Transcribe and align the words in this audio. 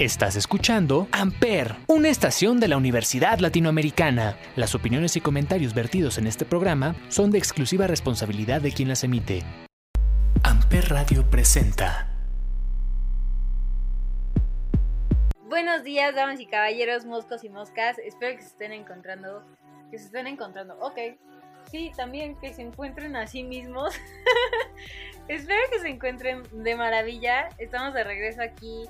Estás 0.00 0.34
escuchando 0.34 1.06
Amper, 1.12 1.76
una 1.86 2.08
estación 2.08 2.58
de 2.58 2.66
la 2.66 2.76
Universidad 2.76 3.38
Latinoamericana. 3.38 4.36
Las 4.56 4.74
opiniones 4.74 5.14
y 5.14 5.20
comentarios 5.20 5.72
vertidos 5.72 6.18
en 6.18 6.26
este 6.26 6.44
programa 6.44 6.96
son 7.10 7.30
de 7.30 7.38
exclusiva 7.38 7.86
responsabilidad 7.86 8.60
de 8.60 8.72
quien 8.72 8.88
las 8.88 9.04
emite. 9.04 9.44
Amper 10.42 10.88
Radio 10.88 11.30
presenta. 11.30 12.10
Buenos 15.48 15.84
días, 15.84 16.12
damas 16.12 16.40
y 16.40 16.46
caballeros, 16.46 17.04
moscos 17.04 17.44
y 17.44 17.48
moscas. 17.48 17.96
Espero 18.00 18.34
que 18.34 18.42
se 18.42 18.48
estén 18.48 18.72
encontrando. 18.72 19.44
Que 19.92 19.98
se 20.00 20.06
estén 20.06 20.26
encontrando. 20.26 20.76
Ok. 20.80 20.98
Sí, 21.70 21.92
también 21.96 22.34
que 22.40 22.52
se 22.52 22.62
encuentren 22.62 23.14
a 23.14 23.28
sí 23.28 23.44
mismos. 23.44 23.94
Espero 25.28 25.60
que 25.70 25.78
se 25.78 25.88
encuentren 25.88 26.42
de 26.50 26.74
maravilla. 26.74 27.48
Estamos 27.58 27.94
de 27.94 28.02
regreso 28.02 28.42
aquí 28.42 28.88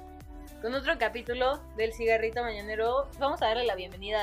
con 0.65 0.73
otro 0.73 0.95
capítulo 0.99 1.61
del 1.77 1.93
cigarrito 1.93 2.43
mañanero. 2.43 3.07
Vamos 3.19 3.43
a 3.43 3.49
darle 3.49 3.67
la 3.67 3.75
bienvenida 3.75 4.19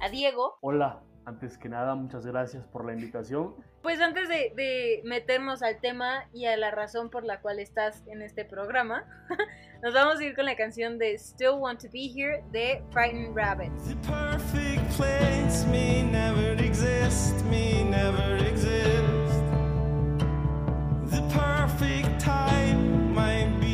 a, 0.00 0.08
Diego. 0.08 0.58
Hola, 0.60 1.04
antes 1.24 1.56
que 1.56 1.68
nada, 1.68 1.94
muchas 1.94 2.26
gracias 2.26 2.66
por 2.66 2.84
la 2.84 2.94
invitación. 2.94 3.54
Pues 3.80 4.00
antes 4.00 4.28
de, 4.28 5.02
meternos 5.04 5.62
al 5.62 5.78
tema 5.78 6.24
y 6.32 6.46
a 6.46 6.56
la 6.56 6.72
razón 6.72 7.10
por 7.10 7.24
la 7.24 7.40
cual 7.42 7.60
estás 7.60 8.02
en 8.08 8.22
este 8.22 8.44
programa, 8.44 9.04
nos 9.84 9.94
vamos 9.94 10.18
a 10.18 10.24
ir 10.24 10.34
con 10.34 10.46
la 10.46 10.56
canción 10.56 10.98
de 10.98 11.16
Still 11.16 11.60
Want 11.60 11.80
to 11.80 11.88
Be 11.92 12.08
Here 12.12 12.42
de 12.50 12.82
Frightened 12.90 13.36
Rabbits. 13.36 13.86
The 13.86 13.94
perfect 14.08 14.96
place 14.96 15.64
may 15.70 16.02
never 16.02 16.60
exist, 16.60 17.36
may 17.48 17.84
never 17.84 18.36
exist. 18.44 19.44
The 21.12 21.22
perfect 21.32 22.20
time 22.20 23.14
might 23.14 23.60
be 23.60 23.65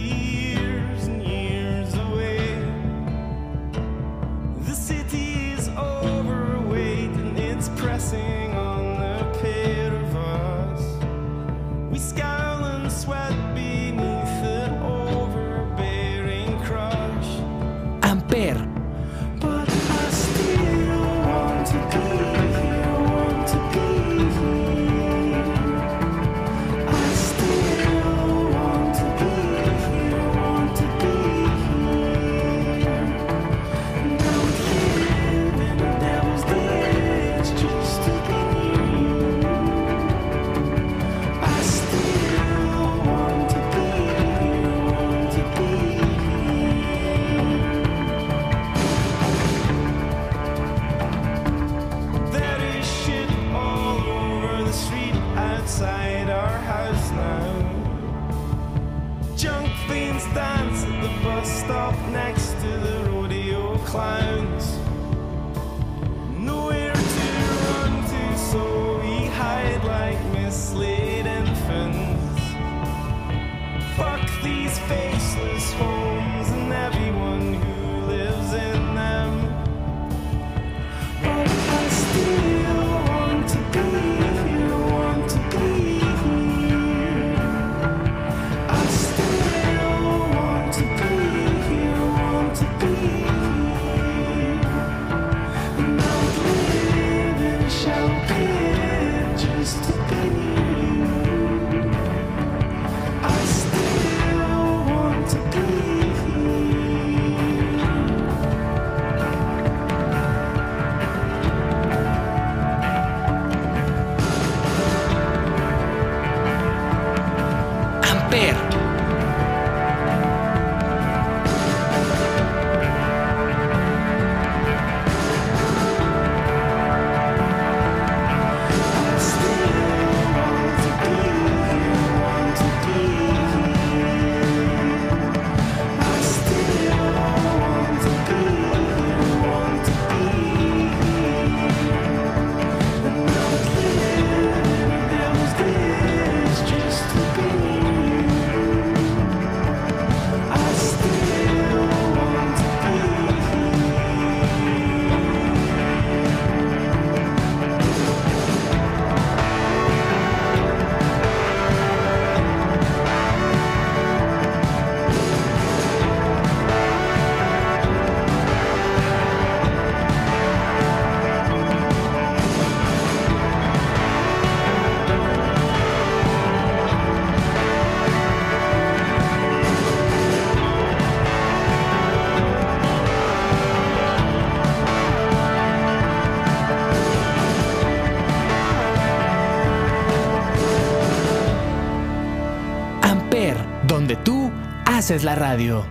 es 195.10 195.22
la 195.22 195.34
radio. 195.34 195.84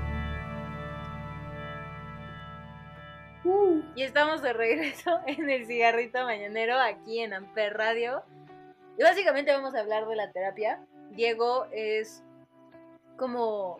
Y 3.95 4.01
estamos 4.01 4.41
de 4.41 4.53
regreso 4.53 5.19
en 5.27 5.47
el 5.47 5.67
cigarrito 5.67 6.23
mañanero 6.23 6.79
aquí 6.79 7.19
en 7.19 7.35
Amper 7.35 7.77
Radio. 7.77 8.23
Y 8.97 9.03
básicamente 9.03 9.51
vamos 9.51 9.75
a 9.75 9.81
hablar 9.81 10.07
de 10.07 10.15
la 10.15 10.31
terapia. 10.31 10.83
Diego 11.11 11.67
es 11.71 12.23
como... 13.17 13.73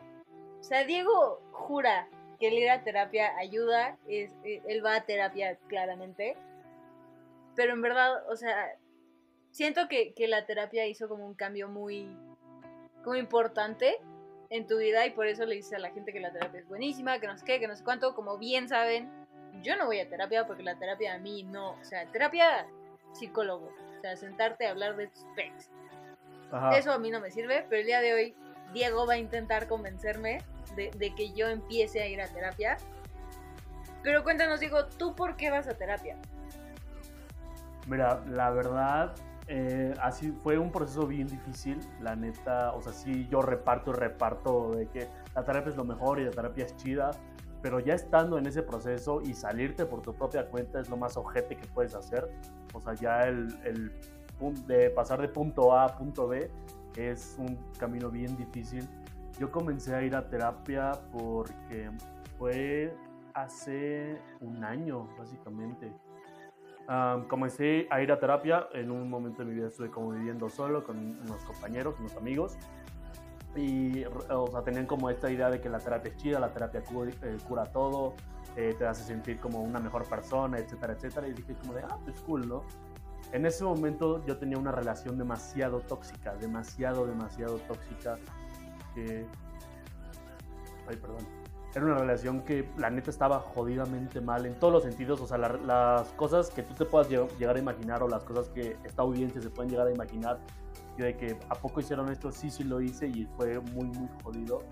O 0.59 0.63
sea, 0.63 0.83
Diego 0.83 1.41
jura 1.51 2.07
que 2.39 2.49
el 2.49 2.59
ir 2.59 2.69
a 2.69 2.83
terapia 2.83 3.35
ayuda. 3.39 3.97
Es, 4.07 4.31
eh, 4.43 4.61
él 4.67 4.85
va 4.85 4.97
a 4.97 5.05
terapia 5.05 5.57
claramente. 5.67 6.37
Pero 7.55 7.73
en 7.73 7.81
verdad, 7.81 8.29
o 8.29 8.35
sea, 8.35 8.75
siento 9.49 9.87
que, 9.87 10.13
que 10.13 10.27
la 10.27 10.45
terapia 10.45 10.85
hizo 10.85 11.09
como 11.09 11.25
un 11.25 11.33
cambio 11.33 11.69
muy... 11.69 12.15
Como 13.03 13.15
importante 13.15 13.97
en 14.51 14.67
tu 14.67 14.77
vida 14.77 15.05
y 15.05 15.11
por 15.11 15.27
eso 15.27 15.45
le 15.45 15.55
dices 15.55 15.73
a 15.73 15.79
la 15.79 15.91
gente 15.91 16.11
que 16.11 16.19
la 16.19 16.31
terapia 16.31 16.59
es 16.59 16.67
buenísima, 16.67 17.19
que 17.19 17.27
no 17.27 17.37
sé 17.37 17.45
qué, 17.45 17.59
que 17.59 17.67
no 17.67 17.75
sé 17.75 17.83
cuánto, 17.83 18.13
como 18.13 18.37
bien 18.37 18.67
saben, 18.67 19.09
yo 19.63 19.77
no 19.77 19.85
voy 19.85 19.99
a 19.99 20.09
terapia 20.09 20.45
porque 20.45 20.61
la 20.61 20.77
terapia 20.77 21.15
a 21.15 21.19
mí 21.19 21.43
no, 21.43 21.71
o 21.71 21.83
sea, 21.83 22.05
terapia 22.11 22.67
psicólogo, 23.13 23.67
o 23.97 24.01
sea, 24.01 24.15
sentarte 24.17 24.67
a 24.67 24.71
hablar 24.71 24.97
de 24.97 25.07
tus 25.07 25.25
pecs. 25.35 25.71
Eso 26.73 26.91
a 26.91 26.99
mí 26.99 27.09
no 27.09 27.21
me 27.21 27.31
sirve, 27.31 27.65
pero 27.69 27.79
el 27.79 27.87
día 27.87 28.01
de 28.01 28.13
hoy 28.13 28.35
Diego 28.73 29.07
va 29.07 29.13
a 29.13 29.17
intentar 29.17 29.69
convencerme 29.69 30.39
de, 30.75 30.91
de 30.97 31.15
que 31.15 31.31
yo 31.31 31.47
empiece 31.47 32.01
a 32.01 32.07
ir 32.07 32.21
a 32.21 32.27
terapia. 32.27 32.75
Pero 34.03 34.23
cuéntanos, 34.25 34.59
Diego, 34.59 34.85
¿tú 34.85 35.15
por 35.15 35.37
qué 35.37 35.49
vas 35.49 35.69
a 35.69 35.77
terapia? 35.77 36.17
Mira, 37.87 38.21
la 38.27 38.51
verdad, 38.51 39.15
eh, 39.53 39.93
así 40.01 40.31
fue 40.31 40.57
un 40.57 40.71
proceso 40.71 41.05
bien 41.05 41.27
difícil, 41.27 41.77
la 41.99 42.15
neta, 42.15 42.71
o 42.71 42.81
sea, 42.81 42.93
sí, 42.93 43.27
yo 43.29 43.41
reparto 43.41 43.91
y 43.91 43.95
reparto 43.95 44.71
de 44.71 44.87
que 44.87 45.09
la 45.35 45.43
terapia 45.43 45.71
es 45.71 45.75
lo 45.75 45.83
mejor 45.83 46.21
y 46.21 46.23
la 46.23 46.31
terapia 46.31 46.63
es 46.63 46.77
chida, 46.77 47.11
pero 47.61 47.81
ya 47.81 47.93
estando 47.93 48.37
en 48.37 48.45
ese 48.45 48.63
proceso 48.63 49.19
y 49.21 49.33
salirte 49.33 49.85
por 49.85 50.01
tu 50.01 50.13
propia 50.13 50.47
cuenta 50.47 50.79
es 50.79 50.89
lo 50.89 50.95
más 50.95 51.17
ojete 51.17 51.57
que 51.57 51.67
puedes 51.67 51.95
hacer, 51.95 52.31
o 52.73 52.79
sea, 52.79 52.93
ya 52.93 53.27
el, 53.27 53.53
el 53.65 53.91
de 54.67 54.89
pasar 54.89 55.19
de 55.19 55.27
punto 55.27 55.73
A 55.73 55.83
a 55.83 55.97
punto 55.97 56.29
B 56.29 56.49
es 56.95 57.35
un 57.37 57.57
camino 57.77 58.09
bien 58.09 58.37
difícil. 58.37 58.87
Yo 59.37 59.51
comencé 59.51 59.93
a 59.93 60.01
ir 60.01 60.15
a 60.15 60.29
terapia 60.29 60.93
porque 61.11 61.91
fue 62.39 62.95
hace 63.33 64.17
un 64.39 64.63
año, 64.63 65.09
básicamente 65.17 65.91
comencé 67.27 67.87
a 67.89 68.01
ir 68.01 68.11
a 68.11 68.19
terapia. 68.19 68.67
En 68.73 68.91
un 68.91 69.09
momento 69.09 69.43
de 69.43 69.49
mi 69.49 69.55
vida 69.55 69.67
estuve 69.67 69.89
como 69.89 70.11
viviendo 70.11 70.49
solo 70.49 70.83
con 70.83 70.97
unos 70.97 71.41
compañeros, 71.45 71.99
unos 71.99 72.15
amigos. 72.15 72.57
Y, 73.55 74.03
o 74.05 74.47
sea, 74.47 74.61
tenían 74.63 74.85
como 74.85 75.09
esta 75.09 75.29
idea 75.29 75.49
de 75.49 75.59
que 75.59 75.69
la 75.69 75.79
terapia 75.79 76.11
es 76.11 76.17
chida, 76.17 76.39
la 76.39 76.53
terapia 76.53 76.81
eh, 76.81 77.37
cura, 77.47 77.65
todo, 77.65 78.13
eh, 78.55 78.73
te 78.77 78.85
hace 78.85 79.03
sentir 79.03 79.39
como 79.39 79.61
una 79.61 79.79
mejor 79.79 80.07
persona, 80.07 80.57
etcétera, 80.57 80.93
etcétera. 80.93 81.27
Y 81.27 81.33
dije 81.33 81.55
como 81.55 81.73
de, 81.73 81.83
ah, 81.83 81.97
pues 82.03 82.19
cool, 82.21 82.47
¿no? 82.47 82.63
En 83.33 83.45
ese 83.45 83.63
momento 83.63 84.25
yo 84.25 84.37
tenía 84.37 84.57
una 84.57 84.71
relación 84.71 85.17
demasiado 85.17 85.79
tóxica, 85.81 86.35
demasiado, 86.35 87.05
demasiado 87.05 87.57
tóxica. 87.59 88.17
Que... 88.95 89.25
Ay, 90.87 90.97
perdón 90.97 91.40
era 91.73 91.85
una 91.85 91.95
relación 91.95 92.41
que 92.41 92.67
la 92.77 92.89
neta 92.89 93.09
estaba 93.09 93.39
jodidamente 93.39 94.19
mal 94.19 94.45
en 94.45 94.55
todos 94.55 94.73
los 94.73 94.83
sentidos. 94.83 95.21
O 95.21 95.27
sea, 95.27 95.37
las 95.37 96.07
cosas 96.09 96.49
que 96.49 96.63
tú 96.63 96.73
te 96.73 96.85
puedas 96.85 97.09
llegar 97.09 97.55
a 97.55 97.59
imaginar 97.59 98.03
o 98.03 98.09
las 98.09 98.23
cosas 98.23 98.49
que 98.49 98.75
esta 98.83 99.03
audiencia 99.03 99.41
se 99.41 99.49
pueden 99.49 99.71
llegar 99.71 99.87
a 99.87 99.91
imaginar. 99.91 100.39
Yo 100.97 101.05
de 101.05 101.15
que 101.15 101.37
a 101.49 101.55
poco 101.55 101.79
hicieron 101.79 102.11
esto, 102.11 102.31
sí, 102.31 102.49
sí 102.49 102.65
lo 102.65 102.81
hice 102.81 103.07
y 103.07 103.25
fue 103.37 103.59
muy, 103.59 103.85
muy 103.85 104.09
jodido. 104.21 104.63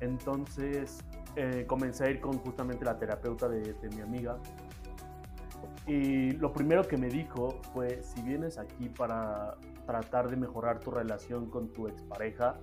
Entonces 0.00 1.04
eh, 1.34 1.64
comencé 1.66 2.04
a 2.04 2.10
ir 2.10 2.20
con 2.20 2.38
justamente 2.38 2.84
la 2.84 2.96
terapeuta 2.96 3.48
de, 3.48 3.72
de 3.74 3.88
mi 3.96 4.00
amiga. 4.00 4.38
Y 5.88 6.32
lo 6.32 6.52
primero 6.52 6.86
que 6.86 6.96
me 6.96 7.08
dijo 7.08 7.60
fue, 7.72 8.00
si 8.02 8.22
vienes 8.22 8.58
aquí 8.58 8.88
para 8.90 9.56
tratar 9.86 10.30
de 10.30 10.36
mejorar 10.36 10.78
tu 10.78 10.90
relación 10.92 11.46
con 11.50 11.72
tu 11.72 11.88
expareja, 11.88 12.60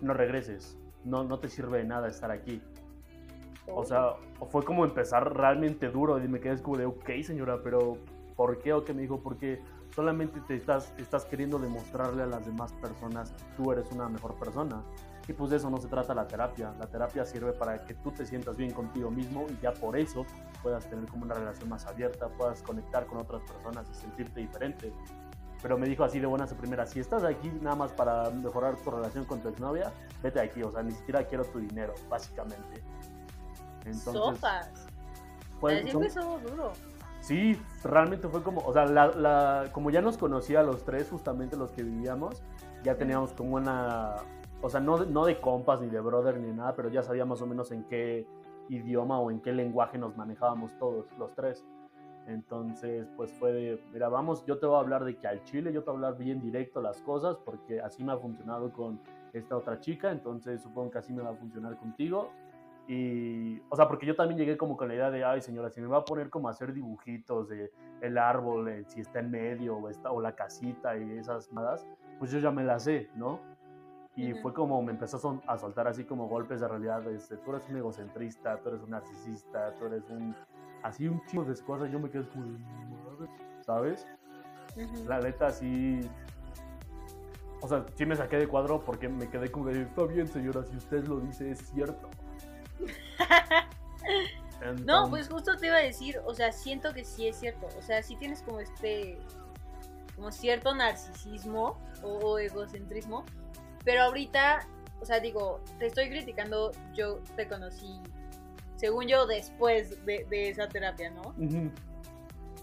no 0.00 0.14
regreses 0.14 0.78
no, 1.04 1.24
no 1.24 1.38
te 1.38 1.48
sirve 1.48 1.78
de 1.78 1.84
nada 1.84 2.08
estar 2.08 2.30
aquí. 2.30 2.62
O 3.66 3.84
sea, 3.84 4.14
fue 4.50 4.64
como 4.64 4.84
empezar 4.84 5.36
realmente 5.36 5.88
duro 5.88 6.22
y 6.22 6.28
me 6.28 6.40
quedé 6.40 6.60
como 6.62 6.78
de, 6.78 6.86
ok 6.86 7.10
señora, 7.22 7.60
pero 7.62 7.98
¿por 8.34 8.58
qué? 8.58 8.72
O 8.72 8.84
que 8.84 8.94
me 8.94 9.02
dijo, 9.02 9.20
porque 9.20 9.60
solamente 9.94 10.40
te 10.40 10.54
estás, 10.54 10.92
estás 10.98 11.24
queriendo 11.24 11.58
demostrarle 11.58 12.22
a 12.22 12.26
las 12.26 12.46
demás 12.46 12.72
personas 12.74 13.32
que 13.32 13.44
tú 13.56 13.72
eres 13.72 13.90
una 13.92 14.08
mejor 14.08 14.34
persona. 14.36 14.82
Y 15.26 15.34
pues 15.34 15.50
de 15.50 15.56
eso 15.56 15.68
no 15.68 15.76
se 15.76 15.88
trata 15.88 16.14
la 16.14 16.26
terapia. 16.26 16.72
La 16.78 16.86
terapia 16.86 17.24
sirve 17.26 17.52
para 17.52 17.84
que 17.84 17.92
tú 17.94 18.10
te 18.10 18.24
sientas 18.24 18.56
bien 18.56 18.72
contigo 18.72 19.10
mismo 19.10 19.46
y 19.50 19.62
ya 19.62 19.74
por 19.74 19.98
eso 19.98 20.24
puedas 20.62 20.88
tener 20.88 21.06
como 21.06 21.24
una 21.24 21.34
relación 21.34 21.68
más 21.68 21.86
abierta, 21.86 22.28
puedas 22.28 22.62
conectar 22.62 23.06
con 23.06 23.18
otras 23.18 23.42
personas 23.42 23.86
y 23.90 23.94
sentirte 23.94 24.40
diferente 24.40 24.92
pero 25.62 25.76
me 25.76 25.86
dijo 25.86 26.04
así 26.04 26.20
de 26.20 26.26
buenas 26.26 26.52
a 26.52 26.56
primeras, 26.56 26.90
si 26.90 27.00
estás 27.00 27.24
aquí 27.24 27.50
nada 27.60 27.76
más 27.76 27.92
para 27.92 28.30
mejorar 28.30 28.76
tu 28.76 28.90
relación 28.90 29.24
con 29.24 29.40
tu 29.40 29.48
exnovia, 29.48 29.92
vete 30.22 30.40
aquí, 30.40 30.62
o 30.62 30.70
sea, 30.70 30.82
ni 30.82 30.92
siquiera 30.92 31.24
quiero 31.24 31.44
tu 31.44 31.58
dinero, 31.58 31.94
básicamente. 32.08 32.82
Entonces, 33.84 34.12
Sopas. 34.12 34.86
Pues, 35.60 35.92
duro. 35.92 36.72
Sí, 37.20 37.60
realmente 37.82 38.28
fue 38.28 38.42
como, 38.42 38.60
o 38.60 38.72
sea, 38.72 38.86
la, 38.86 39.68
como 39.72 39.90
ya 39.90 40.00
nos 40.00 40.16
conocía 40.16 40.62
los 40.62 40.84
tres, 40.84 41.10
justamente 41.10 41.56
los 41.56 41.72
que 41.72 41.82
vivíamos, 41.82 42.42
ya 42.84 42.96
teníamos 42.96 43.32
como 43.32 43.56
una, 43.56 44.14
o 44.62 44.70
sea, 44.70 44.80
no, 44.80 45.04
no 45.04 45.24
de 45.24 45.40
compas 45.40 45.80
ni 45.80 45.88
de 45.88 46.00
brother 46.00 46.38
ni 46.38 46.52
nada, 46.52 46.74
pero 46.74 46.88
ya 46.88 47.02
sabía 47.02 47.24
más 47.24 47.42
o 47.42 47.46
menos 47.46 47.72
en 47.72 47.84
qué 47.84 48.26
idioma 48.68 49.18
o 49.18 49.30
en 49.30 49.40
qué 49.40 49.52
lenguaje 49.52 49.98
nos 49.98 50.16
manejábamos 50.16 50.76
todos, 50.78 51.06
los 51.18 51.34
tres. 51.34 51.66
Entonces, 52.28 53.08
pues 53.16 53.32
fue 53.32 53.52
de, 53.52 53.82
mira, 53.90 54.10
vamos, 54.10 54.44
yo 54.44 54.58
te 54.58 54.66
voy 54.66 54.76
a 54.76 54.80
hablar 54.80 55.02
de 55.04 55.16
que 55.16 55.26
al 55.26 55.42
chile, 55.44 55.72
yo 55.72 55.82
te 55.82 55.90
voy 55.90 56.04
a 56.04 56.08
hablar 56.08 56.22
bien 56.22 56.42
directo 56.42 56.82
las 56.82 57.00
cosas, 57.00 57.38
porque 57.38 57.80
así 57.80 58.04
me 58.04 58.12
ha 58.12 58.18
funcionado 58.18 58.70
con 58.70 59.00
esta 59.32 59.56
otra 59.56 59.80
chica, 59.80 60.10
entonces 60.10 60.60
supongo 60.60 60.90
que 60.90 60.98
así 60.98 61.12
me 61.12 61.22
va 61.22 61.30
a 61.30 61.34
funcionar 61.34 61.78
contigo. 61.78 62.30
Y, 62.86 63.60
o 63.70 63.76
sea, 63.76 63.88
porque 63.88 64.06
yo 64.06 64.14
también 64.14 64.38
llegué 64.38 64.58
como 64.58 64.76
con 64.76 64.88
la 64.88 64.94
idea 64.94 65.10
de, 65.10 65.24
ay 65.24 65.40
señora, 65.40 65.70
si 65.70 65.80
me 65.80 65.86
va 65.86 65.98
a 65.98 66.04
poner 66.04 66.28
como 66.28 66.48
a 66.48 66.50
hacer 66.50 66.74
dibujitos 66.74 67.48
de 67.48 67.70
el 68.02 68.18
árbol, 68.18 68.68
eh, 68.68 68.84
si 68.86 69.00
está 69.00 69.20
en 69.20 69.30
medio, 69.30 69.76
o, 69.76 69.88
está, 69.88 70.10
o 70.10 70.20
la 70.20 70.34
casita 70.34 70.98
y 70.98 71.18
esas 71.18 71.50
madas, 71.52 71.86
pues 72.18 72.30
yo 72.30 72.38
ya 72.38 72.50
me 72.50 72.62
las 72.62 72.84
sé, 72.84 73.08
¿no? 73.14 73.40
Y 74.16 74.34
fue 74.34 74.52
como 74.52 74.82
me 74.82 74.92
empezó 74.92 75.40
a 75.46 75.58
soltar 75.58 75.86
así 75.86 76.04
como 76.04 76.28
golpes 76.28 76.60
de 76.60 76.68
realidad, 76.68 77.02
de, 77.02 77.14
este, 77.14 77.36
tú 77.36 77.54
eres 77.54 77.68
un 77.68 77.76
egocentrista, 77.76 78.58
tú 78.58 78.70
eres 78.70 78.82
un 78.82 78.90
narcisista, 78.90 79.72
tú 79.78 79.86
eres 79.86 80.08
un 80.10 80.34
así 80.82 81.08
un 81.08 81.24
chingo 81.26 81.44
de 81.44 81.54
cosas, 81.62 81.90
yo 81.90 81.98
me 81.98 82.10
quedé 82.10 82.28
como, 82.28 82.58
¿sabes? 83.64 84.06
La 85.06 85.20
neta, 85.20 85.50
sí. 85.50 86.00
O 87.60 87.68
sea, 87.68 87.84
sí 87.96 88.06
me 88.06 88.14
saqué 88.14 88.36
de 88.36 88.46
cuadro 88.46 88.84
porque 88.84 89.08
me 89.08 89.28
quedé 89.28 89.50
como 89.50 89.68
está 89.70 90.04
bien, 90.04 90.28
señora, 90.28 90.64
si 90.64 90.76
usted 90.76 91.06
lo 91.06 91.20
dice, 91.20 91.50
es 91.50 91.58
cierto. 91.70 92.08
no, 94.84 95.10
pues 95.10 95.28
justo 95.28 95.56
te 95.56 95.66
iba 95.66 95.76
a 95.76 95.80
decir, 95.80 96.20
o 96.24 96.34
sea, 96.34 96.52
siento 96.52 96.94
que 96.94 97.04
sí 97.04 97.26
es 97.26 97.36
cierto. 97.36 97.66
O 97.76 97.82
sea, 97.82 98.02
sí 98.02 98.14
tienes 98.16 98.42
como 98.42 98.60
este, 98.60 99.18
como 100.14 100.30
cierto 100.30 100.74
narcisismo 100.74 101.78
o 102.02 102.38
egocentrismo. 102.38 103.24
Pero 103.84 104.02
ahorita, 104.02 104.66
o 105.00 105.04
sea, 105.04 105.18
digo, 105.18 105.60
te 105.78 105.86
estoy 105.86 106.10
criticando, 106.10 106.70
yo 106.94 107.18
te 107.34 107.48
conocí 107.48 108.00
según 108.78 109.08
yo, 109.08 109.26
después 109.26 110.04
de, 110.06 110.48
esa 110.48 110.68
terapia, 110.68 111.10
¿no? 111.10 111.34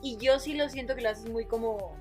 Y 0.02 0.18
yo 0.18 0.40
sí 0.40 0.54
lo 0.54 0.70
siento 0.70 0.96
que 0.96 1.02
lo 1.02 1.10
haces 1.10 1.30
muy 1.30 1.46
como, 1.46 1.94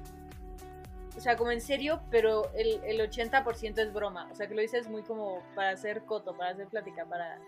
o 1.16 1.20
sea, 1.20 1.36
como 1.36 1.50
en 1.50 1.60
serio, 1.60 2.00
pero 2.10 2.48
el, 2.54 2.80
el 2.84 3.00
80% 3.00 3.78
es 3.78 3.92
broma. 3.92 4.28
O 4.30 4.34
sea, 4.36 4.46
que 4.46 4.54
lo 4.54 4.62
dices 4.62 4.88
muy 4.88 5.02
como 5.02 5.42
para 5.56 5.70
hacer 5.70 6.02
coto, 6.04 6.36
para 6.36 6.50
hacer 6.50 6.68
plática, 6.68 7.04
para... 7.06 7.38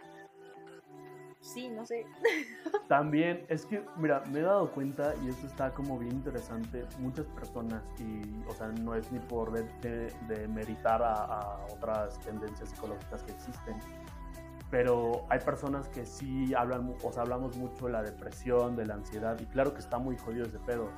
Sí, 1.40 1.68
no 1.68 1.86
sé. 1.86 2.04
También 2.88 3.46
es 3.48 3.64
que, 3.66 3.84
mira, 3.96 4.24
me 4.32 4.40
he 4.40 4.42
dado 4.42 4.72
cuenta, 4.72 5.14
y 5.22 5.28
esto 5.28 5.46
está 5.46 5.72
como 5.72 5.96
bien 5.96 6.14
interesante, 6.14 6.84
muchas 6.98 7.26
personas, 7.26 7.84
y, 8.00 8.44
o 8.48 8.54
sea, 8.54 8.68
no 8.68 8.96
es 8.96 9.12
ni 9.12 9.20
por 9.20 9.52
de, 9.52 10.12
de, 10.26 10.48
meritar 10.48 11.00
a, 11.00 11.12
a 11.12 11.66
otras 11.66 12.18
tendencias 12.20 12.70
psicológicas 12.70 13.22
que 13.22 13.30
existen, 13.30 13.78
pero 14.70 15.24
hay 15.28 15.38
personas 15.40 15.88
que 15.88 16.04
sí 16.04 16.52
hablan, 16.54 16.94
o 17.02 17.12
sea, 17.12 17.22
hablamos 17.22 17.56
mucho 17.56 17.86
de 17.86 17.92
la 17.92 18.02
depresión, 18.02 18.76
de 18.76 18.86
la 18.86 18.94
ansiedad, 18.94 19.38
y 19.40 19.46
claro 19.46 19.72
que 19.72 19.80
está 19.80 19.98
muy 19.98 20.16
jodido 20.16 20.46
ese 20.46 20.58
pedo, 20.58 20.88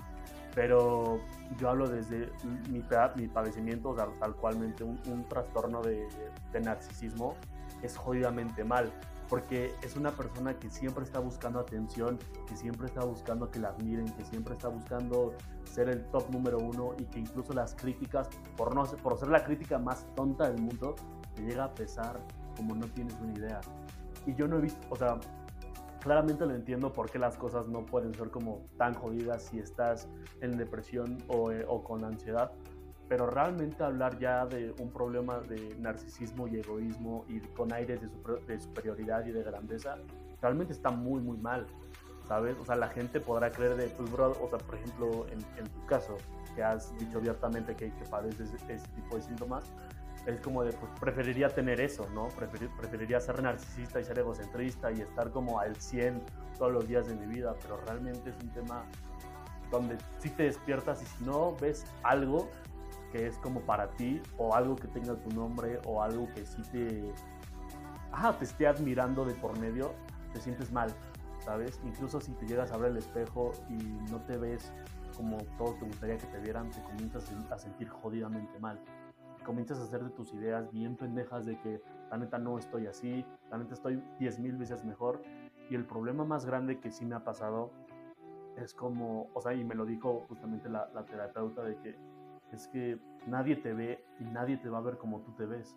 pero 0.55 1.21
yo 1.59 1.69
hablo 1.69 1.89
desde 1.89 2.33
mi, 2.69 2.83
mi 3.17 3.29
padecimiento, 3.29 3.95
tal, 3.95 4.35
cualmente 4.37 4.85
un, 4.85 4.99
un 5.07 5.29
trastorno 5.29 5.83
de, 5.83 6.09
de, 6.53 6.61
narcisismo, 6.61 7.35
es 7.83 7.97
jodidamente 7.97 8.65
mal, 8.65 8.91
porque 9.29 9.75
es 9.83 9.97
una 9.97 10.11
persona 10.13 10.59
que 10.59 10.71
siempre 10.71 11.05
está 11.05 11.19
buscando 11.19 11.61
atención, 11.61 12.19
que 12.47 12.57
siempre 12.57 12.87
está 12.87 13.05
buscando 13.05 13.51
que 13.51 13.59
la 13.59 13.69
admiren, 13.69 14.07
que 14.15 14.25
siempre 14.25 14.55
está 14.55 14.69
buscando 14.69 15.35
ser 15.65 15.91
el 15.91 16.05
top 16.07 16.31
número 16.31 16.59
uno 16.59 16.95
y 16.99 17.05
que 17.05 17.21
incluso 17.21 17.53
las 17.53 17.75
críticas, 17.75 18.29
por, 18.57 18.75
no, 18.75 18.85
por 18.85 19.19
ser 19.19 19.29
la 19.29 19.45
crítica 19.45 19.79
más 19.79 20.07
tonta 20.17 20.51
del 20.51 20.61
mundo, 20.63 20.97
te 21.35 21.43
llega 21.43 21.65
a 21.65 21.75
pesar 21.75 22.19
como 22.59 22.75
no 22.75 22.87
tienes 22.89 23.15
una 23.23 23.33
idea. 23.33 23.61
Y 24.27 24.35
yo 24.35 24.47
no 24.47 24.59
he 24.59 24.61
visto, 24.61 24.87
o 24.91 24.97
sea, 24.97 25.19
claramente 26.01 26.45
lo 26.45 26.55
entiendo 26.55 26.93
por 26.93 27.11
qué 27.11 27.19
las 27.19 27.37
cosas 27.37 27.67
no 27.69 27.87
pueden 27.87 28.13
ser 28.13 28.31
como 28.31 28.67
tan 28.77 28.95
jodidas 28.95 29.45
si 29.45 29.61
estás 29.61 30.09
en 30.41 30.59
depresión 30.59 31.19
o, 31.29 31.51
eh, 31.51 31.65
con 31.85 32.05
ansiedad, 32.05 32.53
pero 33.09 33.31
realmente 33.31 33.83
hablar 33.83 34.19
ya 34.19 34.45
de 34.45 34.75
un 34.81 34.91
problema 34.91 35.39
de 35.41 35.75
narcisismo 35.79 36.47
y 36.47 36.57
egoísmo 36.57 37.25
y 37.29 37.41
con 37.41 37.73
aires 37.73 38.01
de, 38.03 38.09
de, 38.47 38.61
superioridad 38.61 39.25
y 39.25 39.33
de 39.33 39.43
grandeza, 39.43 39.97
realmente 40.43 40.75
está 40.75 40.91
muy, 40.91 41.21
muy 41.21 41.39
mal, 41.39 41.67
¿sabes? 42.27 42.57
O 42.59 42.65
sea, 42.65 42.77
la 42.77 42.89
gente 42.89 43.21
podrá 43.21 43.51
creer 43.51 43.77
de, 43.77 43.87
pues, 43.89 44.11
bro, 44.13 44.33
o 44.43 44.49
sea, 44.51 44.59
por 44.59 44.75
ejemplo, 44.75 45.27
en, 45.29 45.39
en 45.57 45.71
tu 45.71 45.87
caso, 45.87 46.17
que 46.55 46.63
has 46.63 46.97
dicho 46.99 47.19
abiertamente 47.19 47.75
que, 47.75 47.93
que 47.93 48.05
padeces 48.11 48.53
ese 48.53 48.89
tipo 48.95 49.17
de 49.17 49.23
síntomas, 49.23 49.73
es 50.29 50.41
como 50.41 50.63
de, 50.63 50.73
pues 50.75 50.93
preferiría 51.01 51.49
tener 51.49 51.81
eso, 51.81 52.07
¿no? 52.11 52.29
preferiría 52.29 53.19
ser 53.19 53.43
narcisista 53.43 53.99
y 53.99 54.05
ser 54.05 54.19
egocentrista 54.19 54.93
y 54.93 55.01
estar 55.01 55.31
como 55.31 55.59
al 55.59 55.75
100 55.77 56.23
todos 56.59 56.71
los 56.71 56.87
días 56.87 57.09
de 57.09 57.15
mi 57.15 57.27
vida, 57.27 57.55
pero 57.63 57.79
realmente 57.87 58.31
es 58.31 58.37
un 58.43 58.51
tema 58.51 58.85
donde 59.71 59.97
si 60.19 60.29
te 60.31 60.45
despiertas 60.45 61.03
y 61.03 61.07
si 61.07 61.25
no 61.25 61.57
ves 61.57 61.87
algo, 62.03 62.51
que 63.11 63.27
es 63.27 63.39
como 63.39 63.61
para 63.61 63.89
ti, 63.93 64.21
o 64.37 64.55
algo 64.55 64.77
que 64.77 64.89
tenga 64.89 65.15
tu 65.15 65.31
nombre, 65.31 65.81
o 65.87 66.03
algo 66.03 66.29
que 66.35 66.45
sí 66.45 66.61
te, 66.73 67.11
ajá, 68.13 68.39
te 68.39 68.45
esté 68.45 68.67
admirando 68.67 69.25
de 69.25 69.33
por 69.35 69.59
medio, 69.59 69.95
te 70.35 70.41
sientes 70.41 70.71
mal, 70.73 70.91
¿sabes? 71.39 71.81
Incluso 71.85 72.21
si 72.21 72.33
te 72.33 72.47
llegas 72.47 72.71
a 72.73 72.77
ver 72.77 72.91
el 72.91 72.99
espejo 72.99 73.53
y 73.71 73.77
no 74.11 74.21
te 74.27 74.37
ves 74.37 74.73
como 75.17 75.39
todos 75.57 75.79
te 75.79 75.87
gustaría 75.87 76.19
que 76.19 76.27
te 76.27 76.39
vieran, 76.39 76.71
te 76.71 76.83
comienzas 76.83 77.25
a 77.51 77.59
sentir 77.59 77.89
jodidamente 77.89 78.59
mal. 78.61 78.79
Comienzas 79.49 79.81
a 79.81 79.85
hacer 79.85 80.05
de 80.05 80.11
tus 80.11 80.35
ideas 80.35 80.71
bien 80.71 80.95
pendejas 80.95 81.47
de 81.47 81.59
que 81.61 81.81
la 82.11 82.19
neta 82.19 82.39
no 82.39 82.59
estoy 82.59 82.87
así, 82.87 83.25
la 83.51 83.57
neta 83.57 83.73
estoy 83.73 84.03
10 84.19 84.41
mil 84.41 84.59
veces 84.59 84.85
mejor. 84.85 85.23
Y 85.71 85.75
el 85.75 85.87
problema 85.87 86.23
más 86.23 86.45
grande 86.45 86.81
que 86.81 86.91
sí 86.91 87.07
me 87.07 87.15
ha 87.15 87.25
pasado 87.25 87.71
es 88.59 88.75
como, 88.75 89.31
o 89.33 89.41
sea, 89.41 89.55
y 89.55 89.65
me 89.65 89.75
lo 89.75 89.87
dijo 89.87 90.27
justamente 90.29 90.69
la, 90.69 90.91
la 90.95 91.07
terapeuta 91.07 91.63
de 91.63 91.79
que 91.79 91.97
es 92.53 92.69
que 92.69 93.01
nadie 93.27 93.57
te 93.57 93.73
ve 93.73 94.05
y 94.21 94.25
nadie 94.25 94.59
te 94.59 94.69
va 94.69 94.79
a 94.79 94.83
ver 94.83 94.99
como 94.99 95.21
tú 95.21 95.33
te 95.33 95.47
ves. 95.47 95.75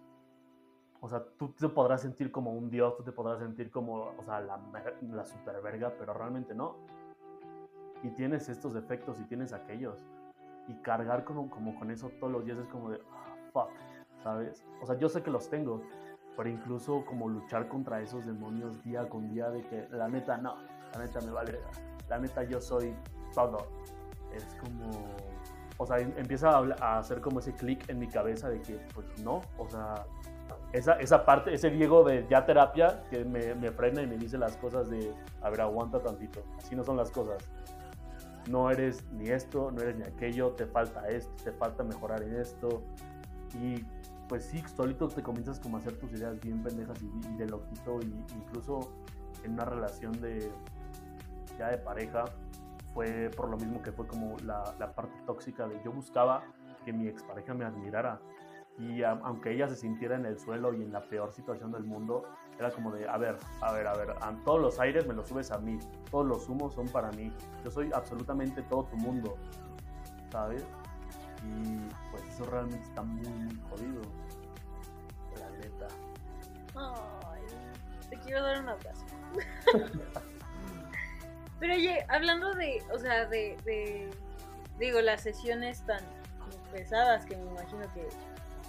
O 1.00 1.08
sea, 1.08 1.24
tú 1.38 1.54
te 1.54 1.70
podrás 1.70 2.02
sentir 2.02 2.30
como 2.30 2.52
un 2.52 2.70
dios, 2.70 2.98
tú 2.98 3.04
te 3.04 3.14
podrás 3.14 3.40
sentir 3.40 3.72
como, 3.72 4.12
o 4.18 4.24
sea, 4.26 4.42
la, 4.42 4.60
la 5.02 5.24
super 5.24 5.62
verga, 5.62 5.94
pero 5.98 6.14
realmente 6.14 6.54
no. 6.54 6.76
Y 8.04 8.10
tienes 8.10 8.50
estos 8.50 8.74
defectos 8.74 9.18
y 9.22 9.24
tienes 9.24 9.54
aquellos. 9.54 10.06
Y 10.68 10.74
cargar 10.82 11.24
como, 11.24 11.50
como 11.50 11.80
con 11.80 11.90
eso 11.90 12.10
todos 12.20 12.34
los 12.34 12.44
días 12.44 12.58
es 12.58 12.68
como 12.68 12.92
de, 12.92 13.00
fuck, 13.54 13.70
¿sabes? 14.24 14.64
O 14.82 14.86
sea, 14.86 14.98
yo 14.98 15.10
sé 15.10 15.22
que 15.22 15.32
los 15.32 15.50
tengo, 15.50 15.82
pero 16.36 16.50
incluso 16.50 17.04
como 17.06 17.30
luchar 17.30 17.68
contra 17.68 18.02
esos 18.02 18.26
demonios 18.26 18.84
día 18.84 19.08
con 19.08 19.30
día 19.30 19.50
de 19.50 19.62
que 19.62 19.88
la 19.92 20.08
neta 20.08 20.38
no, 20.38 20.56
la 20.94 21.00
neta 21.00 21.22
me 21.22 21.32
vale, 21.32 21.60
la 22.10 22.20
neta 22.20 22.44
yo 22.44 22.60
soy 22.60 22.96
todo. 23.34 23.68
Es 24.34 24.56
como 24.56 24.90
o 25.82 25.86
sea, 25.88 25.98
em, 25.98 26.14
empieza 26.16 26.50
a, 26.80 27.00
hacer 27.00 27.22
como 27.22 27.40
ese 27.40 27.54
clic 27.54 27.90
en 27.90 27.98
mi 27.98 28.08
cabeza 28.08 28.50
de 28.50 28.62
que, 28.62 28.76
pues 28.94 29.08
no, 29.24 29.42
o 29.58 29.68
sea, 29.68 30.06
esa, 30.74 30.94
esa 30.94 31.26
parte, 31.26 31.56
ese 31.56 31.72
Diego 31.72 32.04
de 32.04 32.28
ya 32.30 32.46
terapia 32.46 33.02
que 33.10 33.26
me, 33.26 33.56
me, 33.56 33.72
frena 33.72 34.04
y 34.04 34.06
me 34.06 34.16
dice 34.16 34.38
las 34.38 34.56
cosas 34.58 34.92
de, 34.92 35.12
a 35.42 35.50
ver, 35.50 35.62
aguanta 35.62 36.00
tantito, 36.00 36.44
así 36.60 36.76
no 36.76 36.84
son 36.84 36.98
las 36.98 37.10
cosas. 37.10 37.44
No 38.48 38.70
eres 38.70 39.04
ni 39.12 39.30
esto, 39.30 39.72
no 39.72 39.82
eres 39.82 39.96
ni 39.96 40.04
aquello, 40.04 40.52
te 40.52 40.68
falta 40.68 41.08
esto, 41.08 41.32
te 41.44 41.52
falta 41.52 41.84
mejorar 41.84 42.22
en 42.22 42.36
esto. 42.36 42.84
Y 43.56 43.84
pues 44.28 44.46
sí, 44.46 44.64
solito 44.76 45.08
te 45.08 45.22
comienzas 45.22 45.60
como 45.60 45.78
a 45.78 45.80
hacer 45.80 45.98
tus 45.98 46.12
ideas 46.14 46.40
bien 46.40 46.64
pendejas 46.64 46.98
y, 47.02 47.38
de 47.38 47.48
loquito, 47.48 48.00
y 48.02 48.26
incluso 48.36 48.92
en 49.44 49.54
una 49.54 49.66
relación 49.66 50.14
de 50.22 50.52
ya 51.58 51.70
de 51.70 51.78
pareja, 51.78 52.26
fue 52.94 53.30
por 53.36 53.50
lo 53.50 53.58
mismo 53.58 53.82
que 53.82 53.92
fue 53.92 54.08
como 54.08 54.38
la, 54.46 54.64
la 54.80 54.94
parte 54.94 55.18
tóxica 55.26 55.68
de 55.68 55.82
yo 55.84 55.92
buscaba 55.92 56.44
que 56.86 56.94
mi 56.94 57.08
expareja 57.08 57.54
me 57.54 57.66
admirara. 57.66 58.20
Y 58.78 59.04
aunque 59.04 59.52
ella 59.52 59.68
se 59.68 59.76
sintiera 59.76 60.16
en 60.16 60.26
el 60.26 60.40
suelo 60.40 60.74
y 60.74 60.82
en 60.82 60.92
la 60.92 61.02
peor 61.02 61.32
situación 61.34 61.72
del 61.72 61.84
mundo, 61.84 62.24
era 62.58 62.72
como 62.72 62.92
de, 62.92 63.08
a 63.08 63.18
ver, 63.18 63.38
a 63.62 63.74
ver, 63.74 63.88
a 63.88 63.94
ver, 63.94 64.12
a 64.12 64.36
todos 64.46 64.62
los 64.62 64.80
aires 64.80 65.06
me 65.08 65.14
los 65.14 65.28
subes 65.28 65.52
a 65.52 65.60
mí, 65.60 65.78
todos 66.10 66.26
los 66.26 66.48
humos 66.50 66.74
son 66.74 66.88
para 66.88 67.12
mí, 67.12 67.32
yo 67.64 67.70
soy 67.70 67.92
absolutamente 67.94 68.64
todo 68.64 68.86
tu 68.86 68.98
mundo, 68.98 69.38
¿sabes? 70.32 70.66
Y 71.44 71.90
pues 72.12 72.24
eso 72.30 72.46
realmente 72.46 72.86
está 72.86 73.02
muy, 73.02 73.28
muy 73.28 73.60
jodido, 73.70 74.02
la 75.40 75.50
neta. 75.58 75.88
Ay, 76.76 77.42
te 78.10 78.18
quiero 78.20 78.44
dar 78.44 78.62
un 78.62 78.70
abrazo. 78.70 79.06
Pero 81.62 81.76
oye, 81.76 82.06
hablando 82.10 82.54
de, 82.56 82.84
o 82.92 82.98
sea, 82.98 83.26
de, 83.26 84.10
digo, 84.80 85.00
las 85.00 85.22
sesiones 85.22 85.86
tan 85.86 86.02
pesadas 86.72 87.26
que 87.26 87.38
me 87.38 87.46
imagino 87.52 87.82
que 87.94 88.08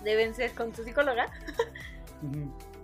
deben 0.04 0.34
ser 0.34 0.54
con 0.54 0.72
tu 0.72 0.84
psicóloga, 0.84 1.28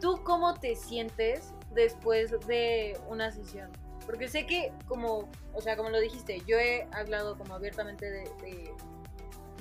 ¿tú 0.01 0.23
cómo 0.25 0.55
te 0.55 0.77
sientes 0.77 1.53
después 1.75 2.31
de 2.47 2.99
una 3.09 3.31
sesión? 3.31 3.71
Porque 4.07 4.29
sé 4.29 4.47
que, 4.47 4.73
como, 4.87 5.29
o 5.53 5.61
sea, 5.61 5.77
como 5.77 5.91
lo 5.91 6.01
dijiste, 6.01 6.41
yo 6.47 6.57
he 6.57 6.89
hablado 6.93 7.37
como 7.37 7.55
abiertamente 7.55 8.11
de, 8.11 8.73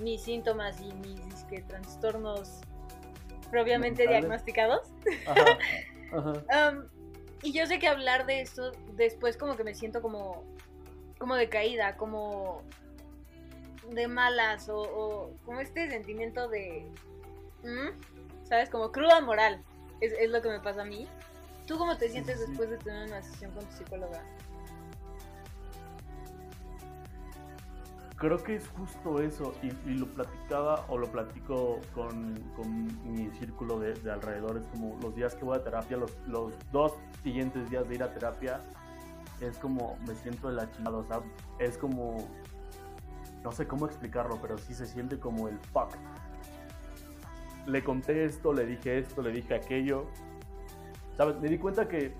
mis 0.02 0.22
síntomas 0.22 0.80
y 0.82 0.94
mis 0.94 1.44
que, 1.46 1.62
trastornos 1.62 2.62
propiamente 3.50 4.08
diagnosticados. 4.08 4.90
Ajá. 6.12 6.84
Y 7.44 7.52
yo 7.54 7.66
sé 7.68 7.80
que 7.80 7.88
hablar 7.88 8.26
de 8.26 8.42
esto 8.42 8.72
después 8.94 9.38
como 9.38 9.56
que 9.56 9.64
me 9.64 9.76
siento 9.76 10.02
como, 10.02 10.44
como 11.20 11.36
decaída, 11.36 11.96
como 11.96 12.64
de 13.90 14.08
malas 14.08 14.70
o, 14.70 15.32
como 15.46 15.60
este 15.60 15.90
sentimiento 15.90 16.48
de, 16.48 16.86
¿sabes? 18.44 18.70
Como 18.70 18.92
cruda 18.92 19.22
moral, 19.22 19.64
es, 20.02 20.14
es, 20.14 20.30
lo 20.30 20.42
que 20.42 20.50
me 20.50 20.60
pasa 20.60 20.82
a 20.82 20.86
mí. 20.86 21.08
¿Tú 21.68 21.78
cómo 21.78 21.98
te 21.98 22.10
sientes 22.10 22.40
después 22.40 22.70
de 22.70 22.78
tener 22.78 23.08
una 23.08 23.22
sesión 23.22 23.52
con 23.52 23.66
tu 23.66 23.76
psicóloga? 23.76 24.24
Creo 28.18 28.44
que 28.44 28.56
es 28.56 28.68
justo 28.70 29.22
eso, 29.22 29.54
y, 29.62 29.92
lo 29.92 30.08
platicaba 30.08 30.86
o 30.90 30.98
lo 30.98 31.08
platico 31.12 31.80
con, 31.94 32.34
mi 33.06 33.30
círculo 33.38 33.80
de, 33.80 33.94
de, 33.94 34.12
alrededor, 34.12 34.58
es 34.58 34.68
como 34.68 34.98
los 35.02 35.16
días 35.16 35.36
que 35.36 35.46
voy 35.46 35.58
a 35.58 35.64
terapia, 35.64 35.98
los, 35.98 36.18
los 36.28 36.54
dos 36.72 36.94
siguientes 37.24 37.70
días 37.70 37.88
de 37.88 37.96
ir 37.96 38.04
a 38.04 38.12
terapia, 38.12 38.62
es 39.40 39.58
como 39.60 39.98
me 40.08 40.16
siento 40.16 40.50
de 40.50 40.56
la 40.56 40.72
chingada, 40.72 40.98
o 40.98 41.04
sea, 41.04 41.22
es 41.60 41.78
como, 41.78 42.28
no 43.44 43.52
sé 43.52 43.68
cómo 43.68 43.86
explicarlo, 43.86 44.40
pero 44.42 44.58
sí 44.58 44.74
se 44.74 44.88
siente 44.88 45.20
como 45.20 45.48
el 45.48 45.60
fuck. 45.60 45.96
Le 47.68 47.84
conté 47.84 48.26
esto, 48.26 48.52
le 48.52 48.66
dije 48.66 48.98
esto, 48.98 49.22
le 49.22 49.32
dije 49.32 49.54
aquello, 49.54 50.06
¿sabes? 51.16 51.40
Me 51.40 51.50
di 51.50 51.60
cuenta 51.60 51.88
que 51.88 52.16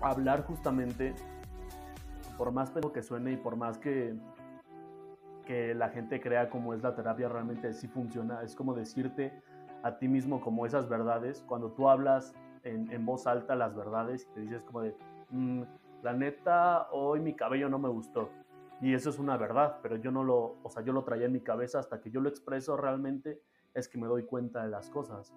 hablar 0.00 0.44
justamente, 0.44 1.14
por 2.38 2.52
más 2.52 2.70
pedo 2.70 2.92
que 2.92 3.02
suene 3.02 3.32
y 3.32 3.36
por 3.36 3.56
más 3.56 3.78
que 3.78 4.14
que 5.44 5.74
la 5.74 5.90
gente 5.90 6.20
crea 6.20 6.50
como 6.50 6.74
es 6.74 6.82
la 6.82 6.94
terapia 6.94 7.28
realmente 7.28 7.72
sí 7.72 7.88
funciona. 7.88 8.42
Es 8.42 8.54
como 8.54 8.74
decirte 8.74 9.32
a 9.82 9.98
ti 9.98 10.08
mismo 10.08 10.40
como 10.40 10.66
esas 10.66 10.88
verdades. 10.88 11.44
Cuando 11.46 11.70
tú 11.72 11.88
hablas 11.88 12.34
en, 12.62 13.04
voz 13.04 13.26
alta 13.26 13.54
las 13.54 13.74
verdades 13.74 14.26
y 14.30 14.34
te 14.34 14.40
dices 14.40 14.64
como 14.64 14.80
de, 14.82 14.96
mm, 15.30 15.62
la 16.02 16.12
neta, 16.12 16.88
hoy 16.92 17.20
mi 17.20 17.34
cabello 17.34 17.68
no 17.68 17.78
me 17.78 17.88
gustó. 17.88 18.30
Y 18.80 18.94
eso 18.94 19.10
es 19.10 19.18
una 19.18 19.36
verdad, 19.36 19.78
pero 19.82 19.96
yo 19.96 20.10
no 20.10 20.24
lo, 20.24 20.56
o 20.62 20.68
sea, 20.68 20.82
yo 20.82 20.92
lo 20.92 21.04
traía 21.04 21.26
en 21.26 21.32
mi 21.32 21.40
cabeza 21.40 21.78
hasta 21.78 22.00
que 22.00 22.10
yo 22.10 22.20
lo 22.20 22.28
expreso 22.28 22.76
realmente, 22.76 23.40
es 23.72 23.88
que 23.88 23.98
me 23.98 24.06
doy 24.06 24.24
cuenta 24.24 24.62
de 24.62 24.68
las 24.68 24.90
cosas. 24.90 25.32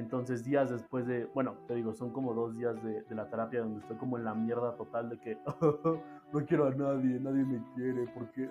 Entonces 0.00 0.44
días 0.44 0.70
después 0.70 1.06
de, 1.06 1.26
bueno, 1.34 1.56
te 1.68 1.74
digo, 1.74 1.92
son 1.92 2.10
como 2.10 2.32
dos 2.32 2.56
días 2.56 2.74
de, 2.82 3.04
la 3.10 3.28
terapia 3.28 3.60
donde 3.60 3.80
estoy 3.80 3.98
como 3.98 4.16
en 4.16 4.24
la 4.24 4.32
mierda 4.32 4.74
total 4.74 5.10
de 5.10 5.18
que 5.18 5.38
no 6.32 6.46
quiero 6.46 6.68
a 6.68 6.70
nadie, 6.70 7.20
nadie 7.20 7.44
me 7.44 7.62
quiere 7.74 8.06
porque 8.14 8.48